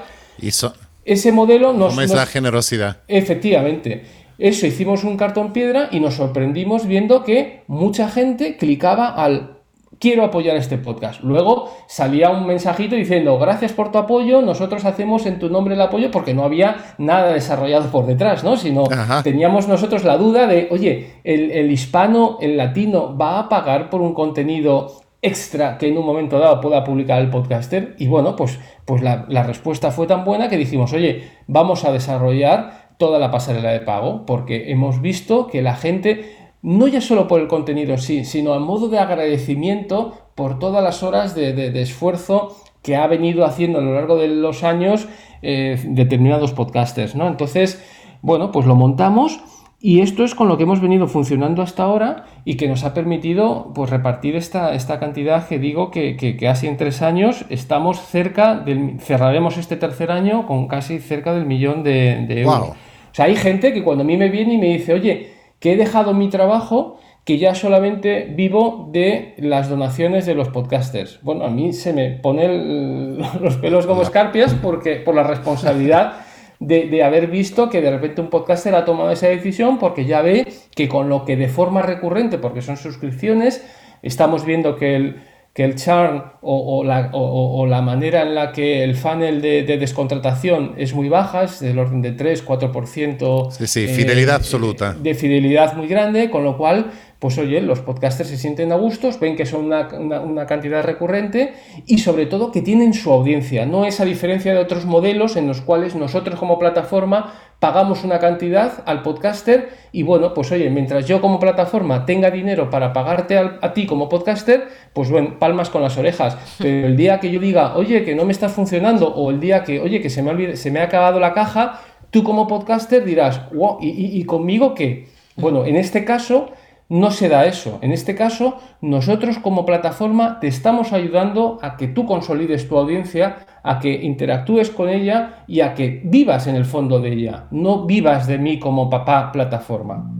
[1.04, 1.96] ese modelo nos...
[1.98, 2.98] es la generosidad?
[3.08, 4.04] Efectivamente.
[4.38, 9.58] Eso hicimos un cartón piedra y nos sorprendimos viendo que mucha gente clicaba al
[9.98, 11.22] quiero apoyar este podcast.
[11.22, 15.80] Luego salía un mensajito diciendo gracias por tu apoyo, nosotros hacemos en tu nombre el
[15.80, 18.56] apoyo porque no había nada desarrollado por detrás, ¿no?
[18.56, 18.84] Sino
[19.22, 24.14] teníamos nosotros la duda de, oye, el, hispano, el latino va a pagar por un
[24.14, 29.02] contenido extra que en un momento dado pueda publicar el podcaster y bueno, pues, pues
[29.02, 33.70] la, la respuesta fue tan buena que dijimos, oye, vamos a desarrollar toda la pasarela
[33.70, 37.98] de pago, porque hemos visto que la gente no ya solo por el contenido en
[37.98, 43.44] sí, sino a modo de agradecimiento por todas las horas de, esfuerzo que ha venido
[43.44, 45.08] haciendo a lo largo de los años
[45.42, 47.28] eh, determinados podcasters, ¿no?
[47.28, 47.82] Entonces,
[48.22, 49.40] bueno, pues lo montamos
[49.80, 52.94] y esto es con lo que hemos venido funcionando hasta ahora y que nos ha
[52.94, 58.00] permitido pues, repartir esta, esta cantidad que digo que, que, casi en tres años estamos
[58.00, 58.98] cerca del...
[58.98, 62.72] cerraremos este tercer año con casi cerca del millón de, euros.
[63.10, 65.72] O sea, hay gente que cuando a mí me viene y me dice, oye, que
[65.72, 71.20] he dejado mi trabajo, que ya solamente vivo de las donaciones de los podcasters.
[71.22, 76.20] Bueno, a mí se me ponen los pelos como escarpias porque por la responsabilidad
[76.60, 80.46] de, haber visto que de repente un podcaster ha tomado esa decisión porque ya ve
[80.74, 83.64] que con lo que de forma recurrente, porque son suscripciones,
[84.02, 85.22] estamos viendo que el,
[85.58, 91.08] que el churn o, la, manera en la que el funnel de, descontratación es muy
[91.08, 93.50] baja, es del orden de 3, 4%.
[93.50, 94.94] Sí, sí, fidelidad eh, absoluta.
[94.94, 99.18] De fidelidad muy grande, con lo cual pues oye, los podcasters se sienten a gustos,
[99.18, 101.54] ven que son una, cantidad recurrente
[101.84, 103.66] y sobre todo que tienen su audiencia.
[103.66, 108.20] No es a diferencia de otros modelos en los cuales nosotros como plataforma pagamos una
[108.20, 113.36] cantidad al podcaster y bueno, pues oye, mientras yo como plataforma tenga dinero para pagarte
[113.36, 116.38] a, ti como podcaster, pues bueno, palmas con las orejas.
[116.58, 119.64] Pero el día que yo diga, oye, que no me está funcionando o el día
[119.64, 121.80] que, oye, que se me, se me ha acabado la caja,
[122.12, 125.08] tú como podcaster dirás, wow, ¿y, y conmigo qué?
[125.34, 126.50] Bueno, en este caso
[126.88, 127.78] no se da eso.
[127.82, 133.36] En este caso, nosotros como plataforma te estamos ayudando a que tú consolides tu audiencia,
[133.62, 137.84] a que interactúes con ella y a que vivas en el fondo de ella, no
[137.84, 140.10] vivas de mí como papá plataforma.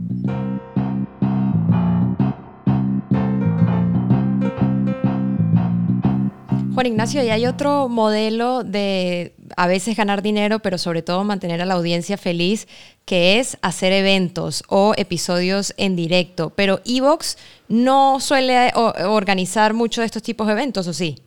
[6.79, 11.61] Juan Ignacio, y hay otro modelo de a veces ganar dinero, pero sobre todo mantener
[11.61, 12.69] a la audiencia feliz,
[13.03, 16.53] que es hacer eventos o episodios en directo.
[16.55, 17.37] Pero Evox
[17.67, 21.17] no suele organizar mucho de estos tipos de eventos, ¿o sí?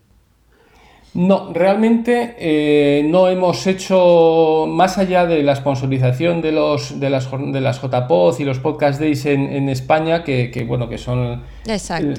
[1.15, 7.31] No, realmente eh, no hemos hecho, más allá de la sponsorización de, los, de, las,
[7.31, 11.43] de las JPOZ y los Podcast Days en, España, que, bueno, que son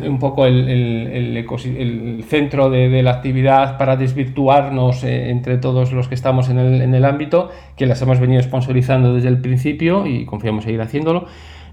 [0.08, 6.14] un poco el, el, centro de, la actividad para desvirtuarnos eh, entre todos los que
[6.14, 10.82] estamos en el, ámbito, que las hemos venido sponsorizando desde el principio y confiamos seguir
[10.82, 11.26] haciéndolo.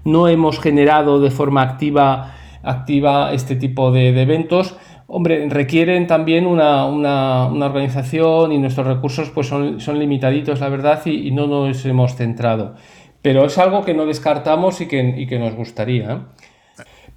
[0.05, 4.75] No hemos generado de forma activa, activa este tipo de eventos
[5.13, 11.31] Hombre, requieren también una, organización y nuestros recursos pues son, son limitaditos, la verdad, y,
[11.31, 12.75] no nos hemos centrado.
[13.21, 16.27] Pero es algo que no descartamos y que, que nos gustaría.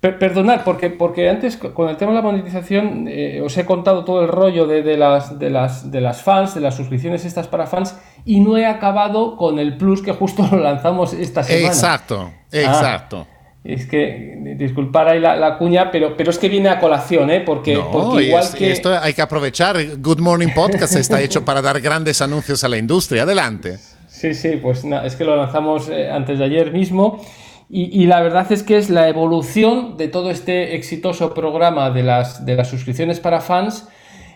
[0.01, 4.23] perdonad, porque, porque antes con el tema de la monetización eh, os he contado todo
[4.23, 7.97] el rollo de, las, de, las, de las fans, de las suscripciones estas para fans,
[8.25, 11.69] y no he acabado con el plus que justo lo lanzamos esta semana.
[11.69, 13.29] Exacto, exacto.
[13.65, 17.41] Es que, disculpar ahí la, cuña, pero, pero es que viene a colación, ¿eh?
[17.41, 18.71] Porque, igual que...
[18.71, 19.79] Esto hay que aprovechar.
[19.99, 23.23] Good Morning Podcast está hecho para dar grandes anuncios a la industria.
[23.23, 23.79] Adelante.
[24.07, 27.25] Sí, sí, pues es que lo lanzamos eh, antes de ayer mismo.
[27.71, 32.45] Y, la verdad es que es la evolución de todo este exitoso programa de las,
[32.45, 33.89] de las suscripciones para fans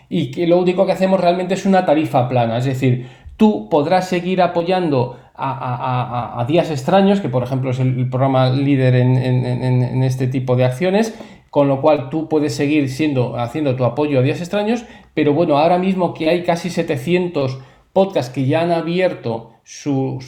[0.09, 2.57] y que lo único que hacemos realmente es una tarifa plana.
[2.57, 8.49] Es decir, tú podrás seguir apoyando a, Días Extraños, que por ejemplo es el, programa
[8.49, 11.17] líder en, este tipo de acciones,
[11.49, 15.57] con lo cual tú puedes seguir siendo, haciendo tu apoyo a Días Extraños, pero bueno,
[15.57, 17.59] ahora mismo que hay casi 700
[17.99, 20.19] podcasts que ya han abierto su,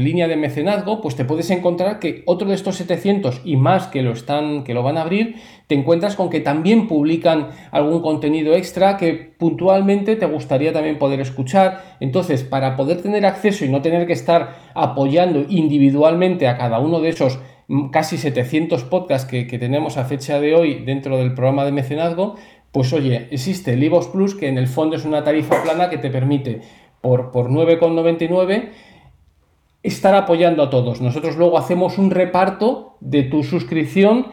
[0.00, 4.02] línea de mecenazgo, pues te puedes encontrar que otro de estos 700 y más que
[4.02, 5.36] lo, están, que lo van a abrir,
[5.68, 11.20] te encuentras con que también publican algún contenido extra que puntualmente te gustaría también poder
[11.20, 11.84] escuchar.
[12.00, 16.98] Entonces, para poder tener acceso y no tener que estar apoyando individualmente a cada uno
[16.98, 17.38] de esos
[17.92, 22.34] casi 700 podcasts que, tenemos a fecha de hoy dentro del programa de mecenazgo,
[22.72, 25.98] pues oye, existe el IVOS Plus, que en el fondo es una tarifa plana que
[25.98, 26.60] te permite
[27.00, 28.70] por, por 9,99
[29.82, 31.00] estar apoyando a todos.
[31.00, 34.26] Nosotros luego hacemos un reparto de tu suscripción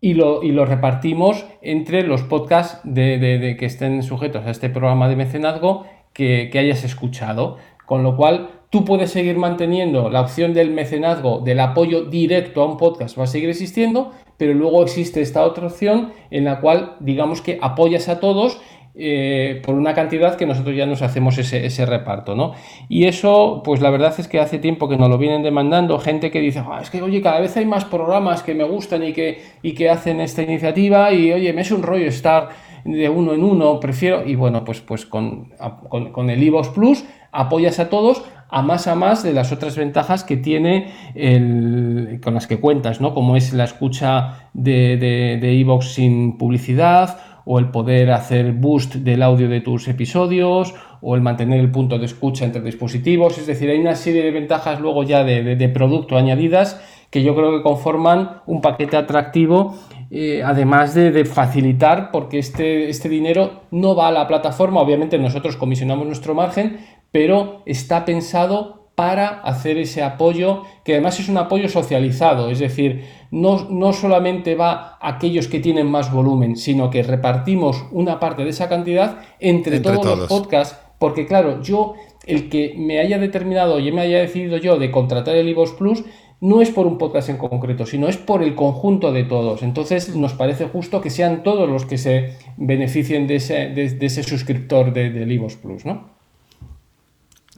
[0.00, 5.08] y lo, y lo repartimos entre los podcasts de, que estén sujetos a este programa
[5.08, 7.56] de mecenazgo que, que hayas escuchado.
[7.86, 12.66] Con lo cual, tú puedes seguir manteniendo la opción del mecenazgo, del apoyo directo a
[12.66, 16.96] un podcast, va a seguir existiendo, pero luego existe esta otra opción en la cual,
[17.00, 18.62] digamos que apoyas a todos
[18.94, 22.54] eh, por una cantidad que nosotros ya nos hacemos ese, reparto, ¿no?
[22.88, 26.30] Y eso, pues la verdad es que hace tiempo que nos lo vienen demandando, gente
[26.30, 29.42] que dice, es que oye, cada vez hay más programas que me gustan y que,
[29.62, 32.48] y que hacen esta iniciativa y oye, me es un rollo estar
[32.86, 35.52] de uno en uno, prefiero, y bueno, pues, pues con,
[35.90, 38.22] con, con el IVOS Plus apoyas a todos,
[38.52, 43.00] a más a más de las otras ventajas que tiene el, con las que cuentas,
[43.00, 43.14] ¿no?
[43.14, 49.22] Como es la escucha de Evox de, sin publicidad o el poder hacer boost del
[49.22, 53.38] audio de tus episodios o el mantener el punto de escucha entre dispositivos.
[53.38, 56.80] Es decir, hay una serie de ventajas luego ya de, de producto añadidas
[57.10, 59.76] que yo creo que conforman un paquete atractivo
[60.14, 65.56] eh, además de, facilitar, porque este, este dinero no va a la plataforma, obviamente nosotros
[65.56, 66.80] comisionamos nuestro margen,
[67.12, 73.04] pero está pensado para hacer ese apoyo, que además es un apoyo socializado, es decir,
[73.30, 78.44] no, no solamente va a aquellos que tienen más volumen, sino que repartimos una parte
[78.44, 81.94] de esa cantidad entre, todos, los podcasts, porque claro, yo,
[82.26, 86.04] el que me haya determinado, y me haya decidido yo de contratar el IVOS Plus,
[86.40, 89.62] no es por un podcast en concreto, sino es por el conjunto de todos.
[89.62, 94.24] Entonces nos parece justo que sean todos los que se beneficien de ese, de, ese
[94.24, 96.11] suscriptor de, de Plus, ¿no?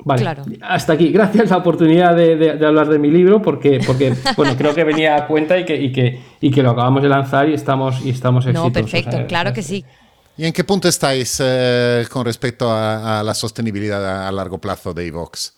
[0.03, 0.27] Vale,
[0.61, 1.11] hasta aquí.
[1.11, 5.27] Gracias la oportunidad de, hablar de mi libro, porque, porque bueno, creo que venía a
[5.27, 8.45] cuenta y que, y que, y que lo acabamos de lanzar y estamos, y estamos
[8.45, 8.73] exitosos.
[8.73, 9.85] No, perfecto, claro que sí.
[10.37, 15.07] ¿Y en qué punto estáis eh, con respecto a, la sostenibilidad a, largo plazo de
[15.07, 15.53] iVox?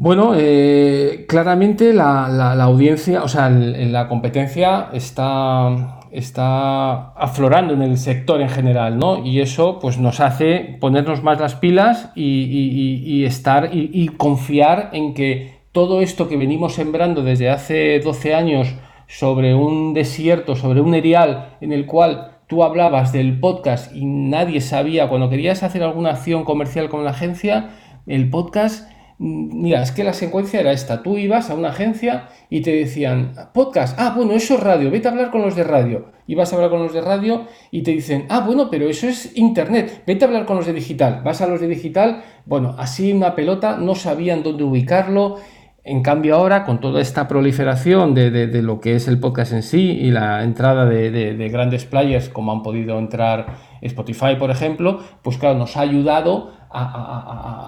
[0.00, 8.40] Bueno, eh, claramente la, audiencia, o sea, la competencia está, está aflorando en el sector
[8.40, 9.26] en general, ¿no?
[9.26, 15.58] Y eso pues nos hace ponernos más las pilas y, estar y, confiar en que
[15.72, 18.76] todo esto que venimos sembrando desde hace 12 años
[19.08, 24.60] sobre un desierto, sobre un erial en el cual tú hablabas del podcast y nadie
[24.60, 27.70] sabía, cuando querías hacer alguna acción comercial con la agencia,
[28.06, 28.88] el podcast
[29.20, 31.02] Mira, es que la secuencia era esta.
[31.02, 35.08] Tú ibas a una agencia y te decían, podcast, ah, bueno, eso es radio, vete
[35.08, 36.12] a hablar con los de radio.
[36.28, 39.36] Ibas a hablar con los de radio y te dicen, ah, bueno, pero eso es
[39.36, 41.22] internet, vete a hablar con los de digital.
[41.24, 45.38] Vas a los de digital, bueno, así una pelota, no sabían dónde ubicarlo.
[45.82, 49.98] En cambio ahora, con toda esta proliferación de, lo que es el podcast en sí
[50.00, 55.38] y la entrada de, de grandes players como han podido entrar Spotify, por ejemplo, pues
[55.38, 56.58] claro, nos ha ayudado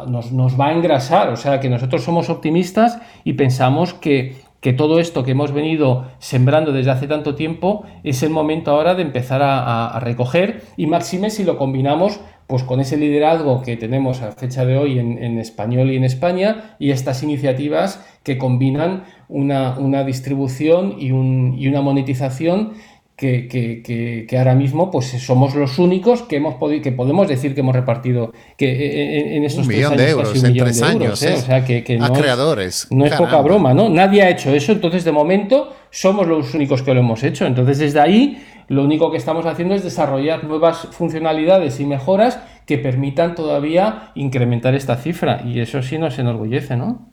[0.08, 1.30] nos, va a engrasar.
[1.30, 6.72] O sea que nosotros somos optimistas y pensamos que, todo esto que hemos venido sembrando
[6.72, 11.44] desde hace tanto tiempo es el momento ahora de empezar a, recoger y máxime si
[11.44, 15.96] lo combinamos pues con ese liderazgo que tenemos a fecha de hoy en, español y
[15.96, 22.74] en España y estas iniciativas que combinan una, distribución y una monetización
[23.20, 27.60] que, que, ahora mismo pues somos los únicos que hemos podido, que podemos decir que
[27.60, 31.34] hemos repartido que eh, eh, en, estos un millón de euros en tres años, ¿eh?
[31.34, 34.72] o sea que, no a creadores no es poca broma no nadie ha hecho eso
[34.72, 37.46] entonces de momento somos los únicos que lo hemos hecho.
[37.46, 42.78] Entonces desde ahí lo único que estamos haciendo es desarrollar nuevas funcionalidades y mejoras que
[42.78, 45.42] permitan todavía incrementar esta cifra.
[45.44, 47.09] Y eso sí nos enorgullece no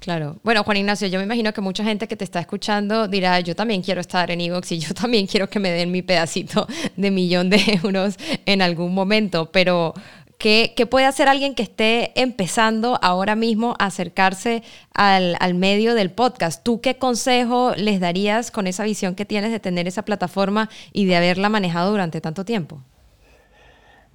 [0.00, 0.36] Claro.
[0.44, 3.56] Bueno, Juan Ignacio, yo me imagino que mucha gente que te está escuchando dirá, yo
[3.56, 7.10] también quiero estar en Evox y yo también quiero que me den mi pedacito de
[7.10, 9.94] millón de euros en algún momento, pero
[10.38, 14.62] ¿qué, puede hacer alguien que esté empezando ahora mismo a acercarse
[14.94, 16.62] al, al medio del podcast?
[16.62, 21.06] ¿Tú qué consejo les darías con esa visión que tienes de tener esa plataforma y
[21.06, 22.82] de haberla manejado durante tanto tiempo?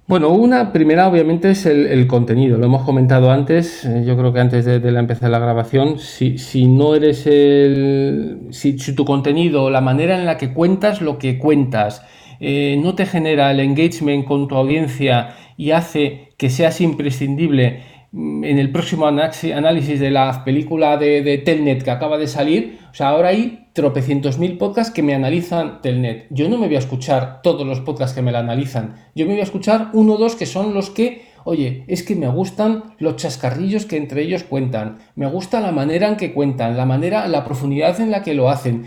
[0.06, 4.40] Bueno, una primera obviamente es el, contenido, lo hemos comentado antes, eh, yo creo que
[4.40, 8.48] antes de, la empezar la grabación, si, si no eres el...
[8.50, 12.02] Si, tu contenido, la manera en la que cuentas lo que cuentas,
[12.38, 17.82] eh, no te genera el engagement con tu audiencia y hace que seas imprescindible
[18.14, 22.94] en el próximo análisis de la película de, de Telnet que acaba de salir, o
[22.94, 26.28] sea, ahora hay tropecientos mil podcasts que me analizan Telnet.
[26.30, 28.94] Yo no me voy a escuchar todos los podcasts que me la analizan.
[29.16, 32.14] Yo me voy a escuchar uno o dos que son los que, oye, es que
[32.14, 34.98] me gustan los chascarrillos que entre ellos cuentan.
[35.16, 38.48] Me gusta la manera en que cuentan, la manera, la profundidad en la que lo
[38.48, 38.86] hacen.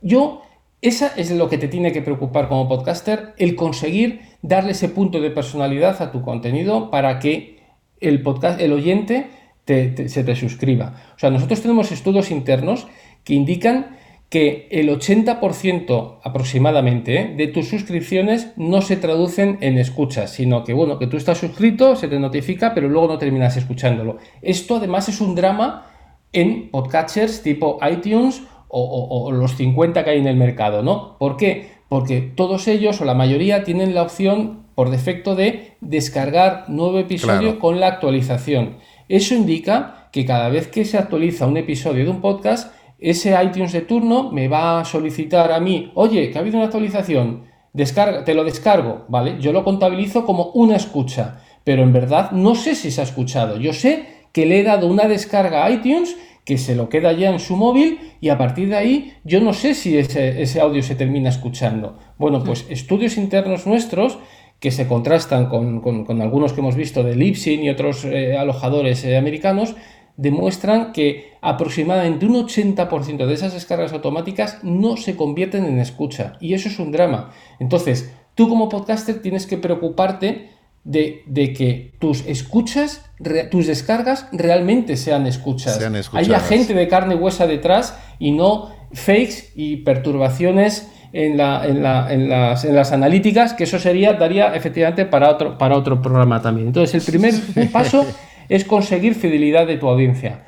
[0.00, 0.42] Yo,
[0.80, 5.20] esa es lo que te tiene que preocupar como podcaster, el conseguir darle ese punto
[5.20, 7.61] de personalidad a tu contenido para que
[8.02, 9.30] el podcast, el oyente,
[9.66, 10.94] se te suscriba.
[11.16, 12.86] O sea, nosotros tenemos estudios internos
[13.24, 13.96] que indican
[14.32, 17.34] que el 80% aproximadamente ¿eh?
[17.36, 21.96] de tus suscripciones no se traducen en escuchas, sino que bueno, que tú estás suscrito,
[21.96, 24.16] se te notifica, pero luego no terminas escuchándolo.
[24.40, 25.86] Esto además es un drama
[26.32, 31.18] en podcatchers tipo iTunes o, los 50 que hay en el mercado, ¿no?
[31.18, 31.68] ¿Por qué?
[31.90, 37.58] Porque todos ellos o la mayoría tienen la opción por defecto de descargar nuevo episodio
[37.58, 38.78] con la actualización.
[39.08, 43.72] Eso indica que cada vez que se actualiza un episodio de un podcast, ese iTunes
[43.72, 48.24] de turno me va a solicitar a mí, oye, que ha habido una actualización, descarga,
[48.24, 49.36] te lo descargo, ¿vale?
[49.40, 53.58] Yo lo contabilizo como una escucha, pero en verdad no sé si se ha escuchado.
[53.58, 57.30] Yo sé que le he dado una descarga a iTunes que se lo queda ya
[57.30, 60.94] en su móvil y a partir de ahí yo no sé si ese, audio se
[60.94, 61.98] termina escuchando.
[62.18, 64.18] Bueno, pues estudios internos nuestros
[64.62, 69.16] que se contrastan con, algunos que hemos visto de Libsyn y otros eh, alojadores eh,
[69.16, 69.74] americanos,
[70.16, 76.34] demuestran que aproximadamente un 80% de esas descargas automáticas no se convierten en escucha.
[76.38, 77.32] Y eso es un drama.
[77.58, 80.50] Entonces, tú como podcaster tienes que preocuparte
[80.84, 81.24] de,
[81.56, 83.04] que tus escuchas,
[83.50, 85.76] tus descargas realmente sean escuchas.
[85.76, 91.66] Sean Haya gente de carne y huesa detrás y no fakes y perturbaciones en, la,
[91.66, 95.76] en, la, en, las, en, las, analíticas, que eso sería, daría efectivamente para otro, para
[95.76, 96.68] otro programa también.
[96.68, 97.34] Entonces, el primer
[97.72, 98.06] paso
[98.48, 100.44] es conseguir fidelidad de tu audiencia.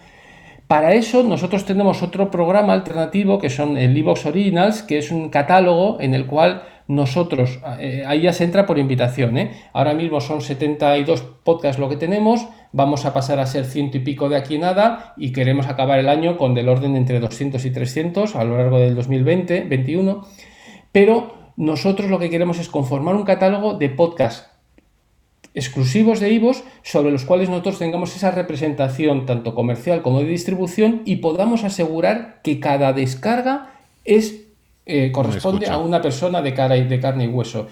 [0.67, 5.29] Para eso nosotros tenemos otro programa alternativo que son el Evox Originals, que es un
[5.29, 9.53] catálogo en el cual nosotros, eh, ahí ya se entra por invitación, ¿eh?
[9.73, 14.01] ahora mismo son 72 podcasts lo que tenemos, vamos a pasar a ser ciento y
[14.01, 17.71] pico de aquí nada y queremos acabar el año con del orden entre 200 y
[17.71, 20.27] 300 a lo largo del 2020-21,
[20.95, 24.49] pero nosotros lo que queremos es conformar un catálogo de podcasts
[25.55, 31.03] exclusivos de IVOS sobre los cuales nosotros tengamos esa representación tanto comercial como de distribución
[31.05, 33.73] y podamos asegurar que cada descarga
[34.05, 34.45] es
[34.87, 37.67] eh, corresponde a una persona de, cara y, de carne y hueso.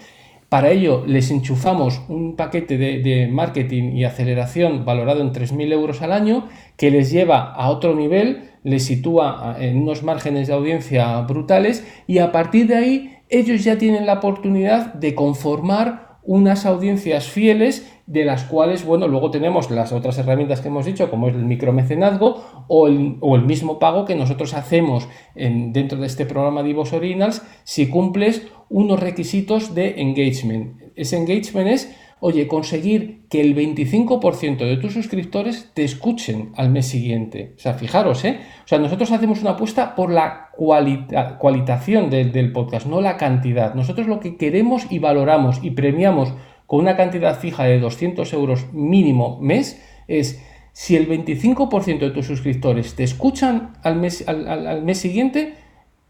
[0.49, 6.11] Para ello les enchufamos un paquete de, marketing y aceleración valorado en 3.000 euros al
[6.11, 11.85] año que les lleva a otro nivel, les sitúa en unos márgenes de audiencia brutales
[12.05, 17.89] y a partir de ahí ellos ya tienen la oportunidad de conformar unas audiencias fieles
[18.05, 21.45] de las cuales, bueno, luego tenemos las otras herramientas que hemos dicho, como es el
[21.45, 26.63] micromecenazgo o el, o el mismo pago que nosotros hacemos en, dentro de este programa
[26.63, 30.81] de Originals si cumples unos requisitos de engagement.
[30.95, 31.93] Ese engagement es
[32.25, 37.51] oye, conseguir que el 25% de tus suscriptores te escuchen al mes siguiente.
[37.57, 38.39] O sea, fijaros, ¿eh?
[38.63, 43.73] O sea, nosotros hacemos una apuesta por la cualitación del, podcast, no la cantidad.
[43.73, 46.33] Nosotros lo que queremos y valoramos y premiamos
[46.65, 52.25] con una cantidad fija de 200 euros mínimo mes es si el 25% de tus
[52.25, 55.55] suscriptores te escuchan al mes, al mes siguiente,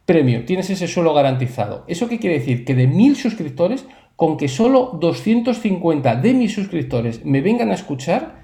[0.06, 1.86] premio, tienes ese suelo garantizado.
[1.88, 2.66] ¿Eso qué quiere decir?
[2.66, 8.44] Que de mil suscriptores, con que solo 250 de mis suscriptores me vengan a escuchar,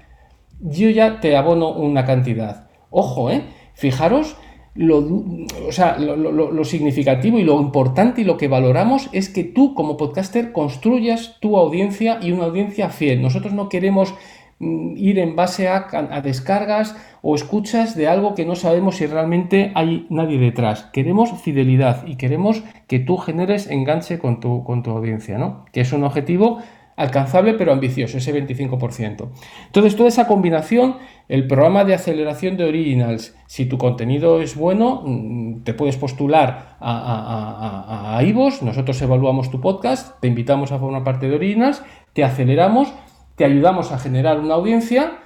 [0.60, 2.68] yo ya te abono una cantidad.
[2.90, 3.44] Ojo, ¿eh?
[3.74, 4.36] Fijaros
[4.74, 10.52] lo, lo, significativo y lo importante y lo que valoramos es que tú como podcaster
[10.52, 13.20] construyas tu audiencia y una audiencia fiel.
[13.20, 14.14] Nosotros no queremos
[14.60, 20.06] ir en base a, descargas o escuchas de algo que no sabemos si realmente hay
[20.10, 20.84] nadie detrás.
[20.92, 25.64] Queremos fidelidad y queremos que tú generes enganche con tu, con tu audiencia, ¿no?
[25.72, 26.58] Que es un objetivo
[27.00, 29.28] alcanzable pero ambicioso, ese 25%.
[29.66, 30.96] Entonces, toda esa combinación,
[31.28, 36.76] el programa de aceleración de Originals, si tu contenido es bueno, mm, te puedes postular
[36.78, 38.22] a, a,
[38.62, 41.82] nosotros evaluamos tu podcast, te invitamos a formar parte de Originals,
[42.12, 42.92] te aceleramos,
[43.40, 45.16] te ayudamos a generar una audiencia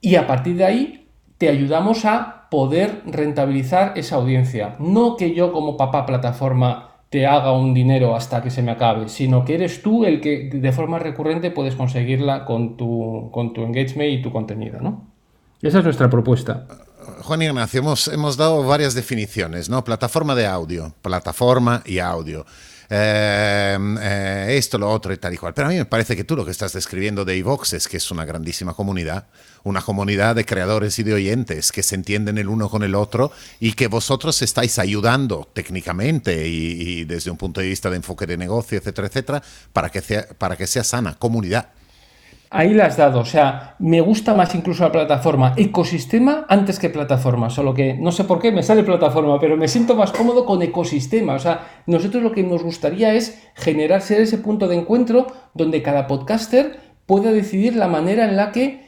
[0.00, 4.76] y a partir de ahí te ayudamos a poder rentabilizar esa audiencia.
[4.78, 9.10] No que yo como papá plataforma te haga un dinero hasta que se me acabe,
[9.10, 13.64] sino que eres tú el que de forma recurrente puedes conseguirla con tu, con tu
[13.64, 15.04] engagement y tu contenido, ¿no?
[15.60, 16.66] Esa es nuestra propuesta.
[17.20, 19.84] Juan Ignacio, hemos, hemos dado varias definiciones, ¿no?
[19.84, 22.46] Plataforma de audio, plataforma y audio.
[22.90, 25.52] Em, eh, esto, lo otro y tal y cual.
[25.52, 27.98] Pero a mí me parece que tú lo que estás describiendo de iVox es que
[27.98, 29.26] es una grandísima comunidad,
[29.62, 33.30] una comunidad de creadores y de oyentes que se entienden el uno con el otro
[33.60, 38.38] y que vosotros estáis ayudando técnicamente y, desde un punto de vista de enfoque de
[38.38, 41.70] negocio, etcétera, etcétera, para que sea, para que sea sana comunidad.
[42.50, 46.88] Ahí la has dado, o sea, me gusta más incluso la plataforma ecosistema antes que
[46.88, 50.46] plataforma, solo que no sé por qué me sale plataforma, pero me siento más cómodo
[50.46, 54.76] con ecosistema, o sea, nosotros lo que nos gustaría es generar ser ese punto de
[54.76, 58.82] encuentro donde cada podcaster pueda decidir la manera en la que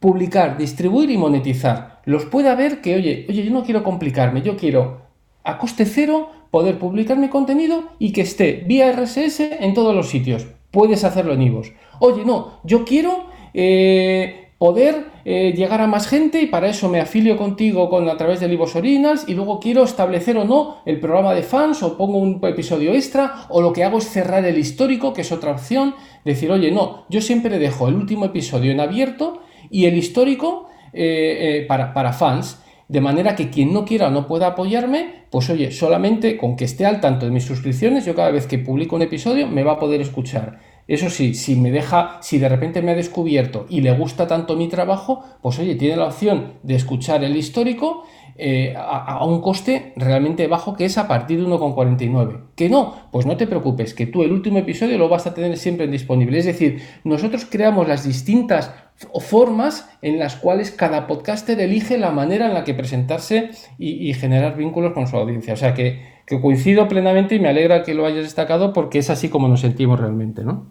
[0.00, 2.00] publicar, distribuir y monetizar.
[2.06, 5.02] Los pueda ver que, oye, oye, yo no quiero complicarme, yo quiero
[5.42, 10.08] a coste cero poder publicar mi contenido y que esté vía RSS en todos los
[10.08, 10.46] sitios.
[10.74, 16.42] Puedes hacerlo en IVOS Oye, no, yo quiero eh, poder eh, llegar a más gente
[16.42, 19.84] y para eso me afilio contigo con, a través de Libros Originals y luego quiero
[19.84, 23.84] establecer o no el programa de fans o pongo un episodio extra o lo que
[23.84, 25.94] hago es cerrar el histórico, que es otra opción.
[26.24, 31.64] Decir, oye, no, yo siempre dejo el último episodio en abierto y el histórico eh,
[31.68, 32.63] para, para fans.
[32.94, 36.64] De manera que quien no quiera o no pueda apoyarme, pues oye, solamente con que
[36.64, 39.72] esté al tanto de mis suscripciones, yo cada vez que publico un episodio me va
[39.72, 40.60] a poder escuchar.
[40.86, 44.54] Eso sí, si me deja, si de repente me ha descubierto y le gusta tanto
[44.54, 48.04] mi trabajo, pues oye, tiene la opción de escuchar el histórico
[48.36, 52.42] eh, a, un coste realmente bajo que es a partir de 1,49.
[52.54, 55.56] Que no, pues no te preocupes, que tú el último episodio lo vas a tener
[55.56, 56.38] siempre disponible.
[56.38, 58.72] Es decir, nosotros creamos las distintas
[59.20, 64.56] formas en las cuales cada podcaster elige la manera en la que presentarse y, generar
[64.56, 65.54] vínculos con su audiencia.
[65.54, 69.10] O sea que, que coincido plenamente y me alegra que lo hayas destacado porque es
[69.10, 70.66] así como nos sentimos realmente, ¿no?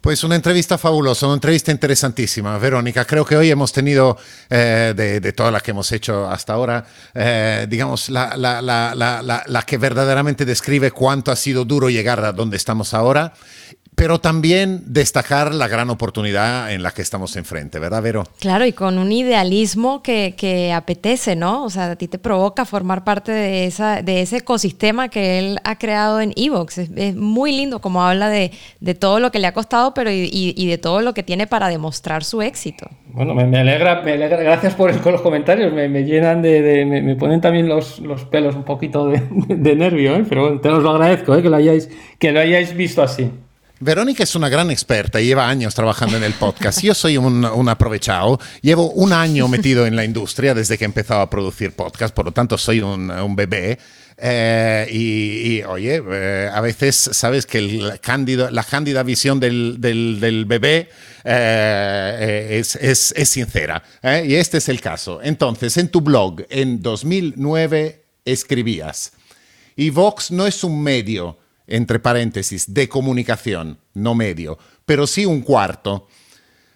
[0.00, 3.04] Pues una entrevista fabulosa, una entrevista interesantísima, Verónica.
[3.04, 4.16] Creo que hoy hemos tenido,
[4.48, 10.46] eh, de, todas las que hemos hecho hasta ahora, eh, digamos, la, la, que verdaderamente
[10.46, 13.34] describe cuánto ha sido duro llegar a donde estamos ahora
[14.00, 18.24] pero también destacar la gran oportunidad en la que estamos enfrente, ¿verdad, Vero?
[18.38, 21.64] Claro, y con un idealismo que, que apetece, ¿no?
[21.64, 25.58] O sea, a ti te provoca formar parte de, esa, de ese ecosistema que él
[25.64, 26.78] ha creado en Evox.
[26.78, 30.30] Es, muy lindo como habla de, de, todo lo que le ha costado, pero y,
[30.32, 32.88] y, de todo lo que tiene para demostrar su éxito.
[33.08, 37.42] Bueno, me, alegra, me alegra, gracias por, los comentarios, me, me llenan de, me, ponen
[37.42, 40.24] también los, los pelos un poquito de, nervio, ¿eh?
[40.26, 41.42] pero bueno, te os lo agradezco, ¿eh?
[41.42, 43.30] que, lo hayáis, que lo hayáis visto así.
[43.82, 46.82] Verónica es una gran experta y lleva años trabajando en el podcast.
[46.82, 48.38] Yo soy un, aprovechado.
[48.60, 52.26] Llevo un año metido en la industria desde que he empezado a producir podcast, por
[52.26, 53.78] lo tanto soy un, bebé.
[54.18, 57.88] Eh, y, oye, eh, a veces sabes que el
[58.50, 60.90] la cándida visión del, bebé
[61.24, 63.82] eh, es, es, sincera.
[64.02, 65.20] Y este es el caso.
[65.22, 69.12] Entonces, en tu blog, en 2009, escribías,
[69.74, 71.38] y Vox no es un medio
[71.70, 76.06] entre paréntesis, de comunicación, no medio, pero sí un cuarto.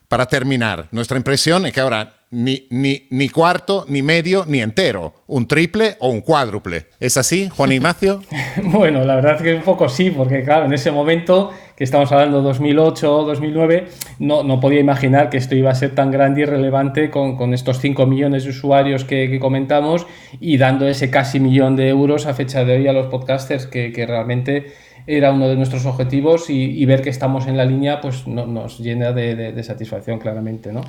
[0.09, 5.15] Para terminar, nuestra impresión es que ahora ni, ni, ni cuarto, ni medio, ni entero,
[5.29, 6.87] un triple o un cuádruple.
[6.99, 8.23] ¿Es así, Juan Ignacio?
[8.65, 12.11] bueno, la verdad es que un poco sí, porque claro, en ese momento que estamos
[12.13, 13.89] hablando 2008 o 2009,
[14.19, 17.55] no, no podía imaginar que esto iba a ser tan grande y relevante con, con
[17.55, 20.07] estos 5 millones de usuarios que, que, comentamos
[20.41, 23.93] y dando ese casi millón de euros a fecha de hoy a los podcasters que,
[23.93, 24.73] que realmente
[25.07, 29.13] era uno de nuestros objetivos y, ver que estamos en la línea pues nos llena
[29.13, 30.83] de, satisfacción claramente, ¿no?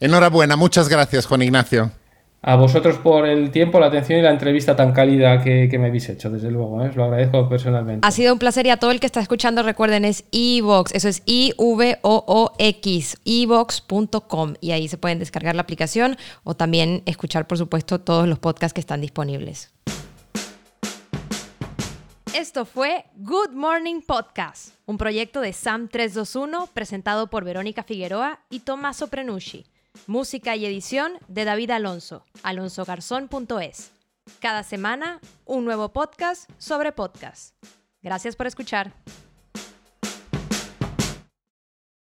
[0.00, 1.92] Enhorabuena, muchas gracias Juan Ignacio.
[2.44, 6.08] A vosotros por el tiempo, la atención y la entrevista tan cálida que, me habéis
[6.08, 6.88] hecho, desde luego, ¿eh?
[6.88, 8.04] os lo agradezco personalmente.
[8.04, 11.08] Ha sido un placer y a todo el que está escuchando recuerden es iVox, eso
[11.08, 18.00] es I-V-O-O-X, iVox.com y ahí se pueden descargar la aplicación o también escuchar por supuesto
[18.00, 19.70] todos los podcasts que están disponibles.
[22.34, 28.60] Esto fue Good Morning Podcast, un proyecto de SAM 321 presentado por Verónica Figueroa y
[28.60, 29.66] Tommaso Prenucci.
[30.06, 33.92] Música y edición de David Alonso, alonsogarzón.es.
[34.40, 37.54] Cada semana, un nuevo podcast sobre podcast.
[38.00, 38.94] Gracias por escuchar.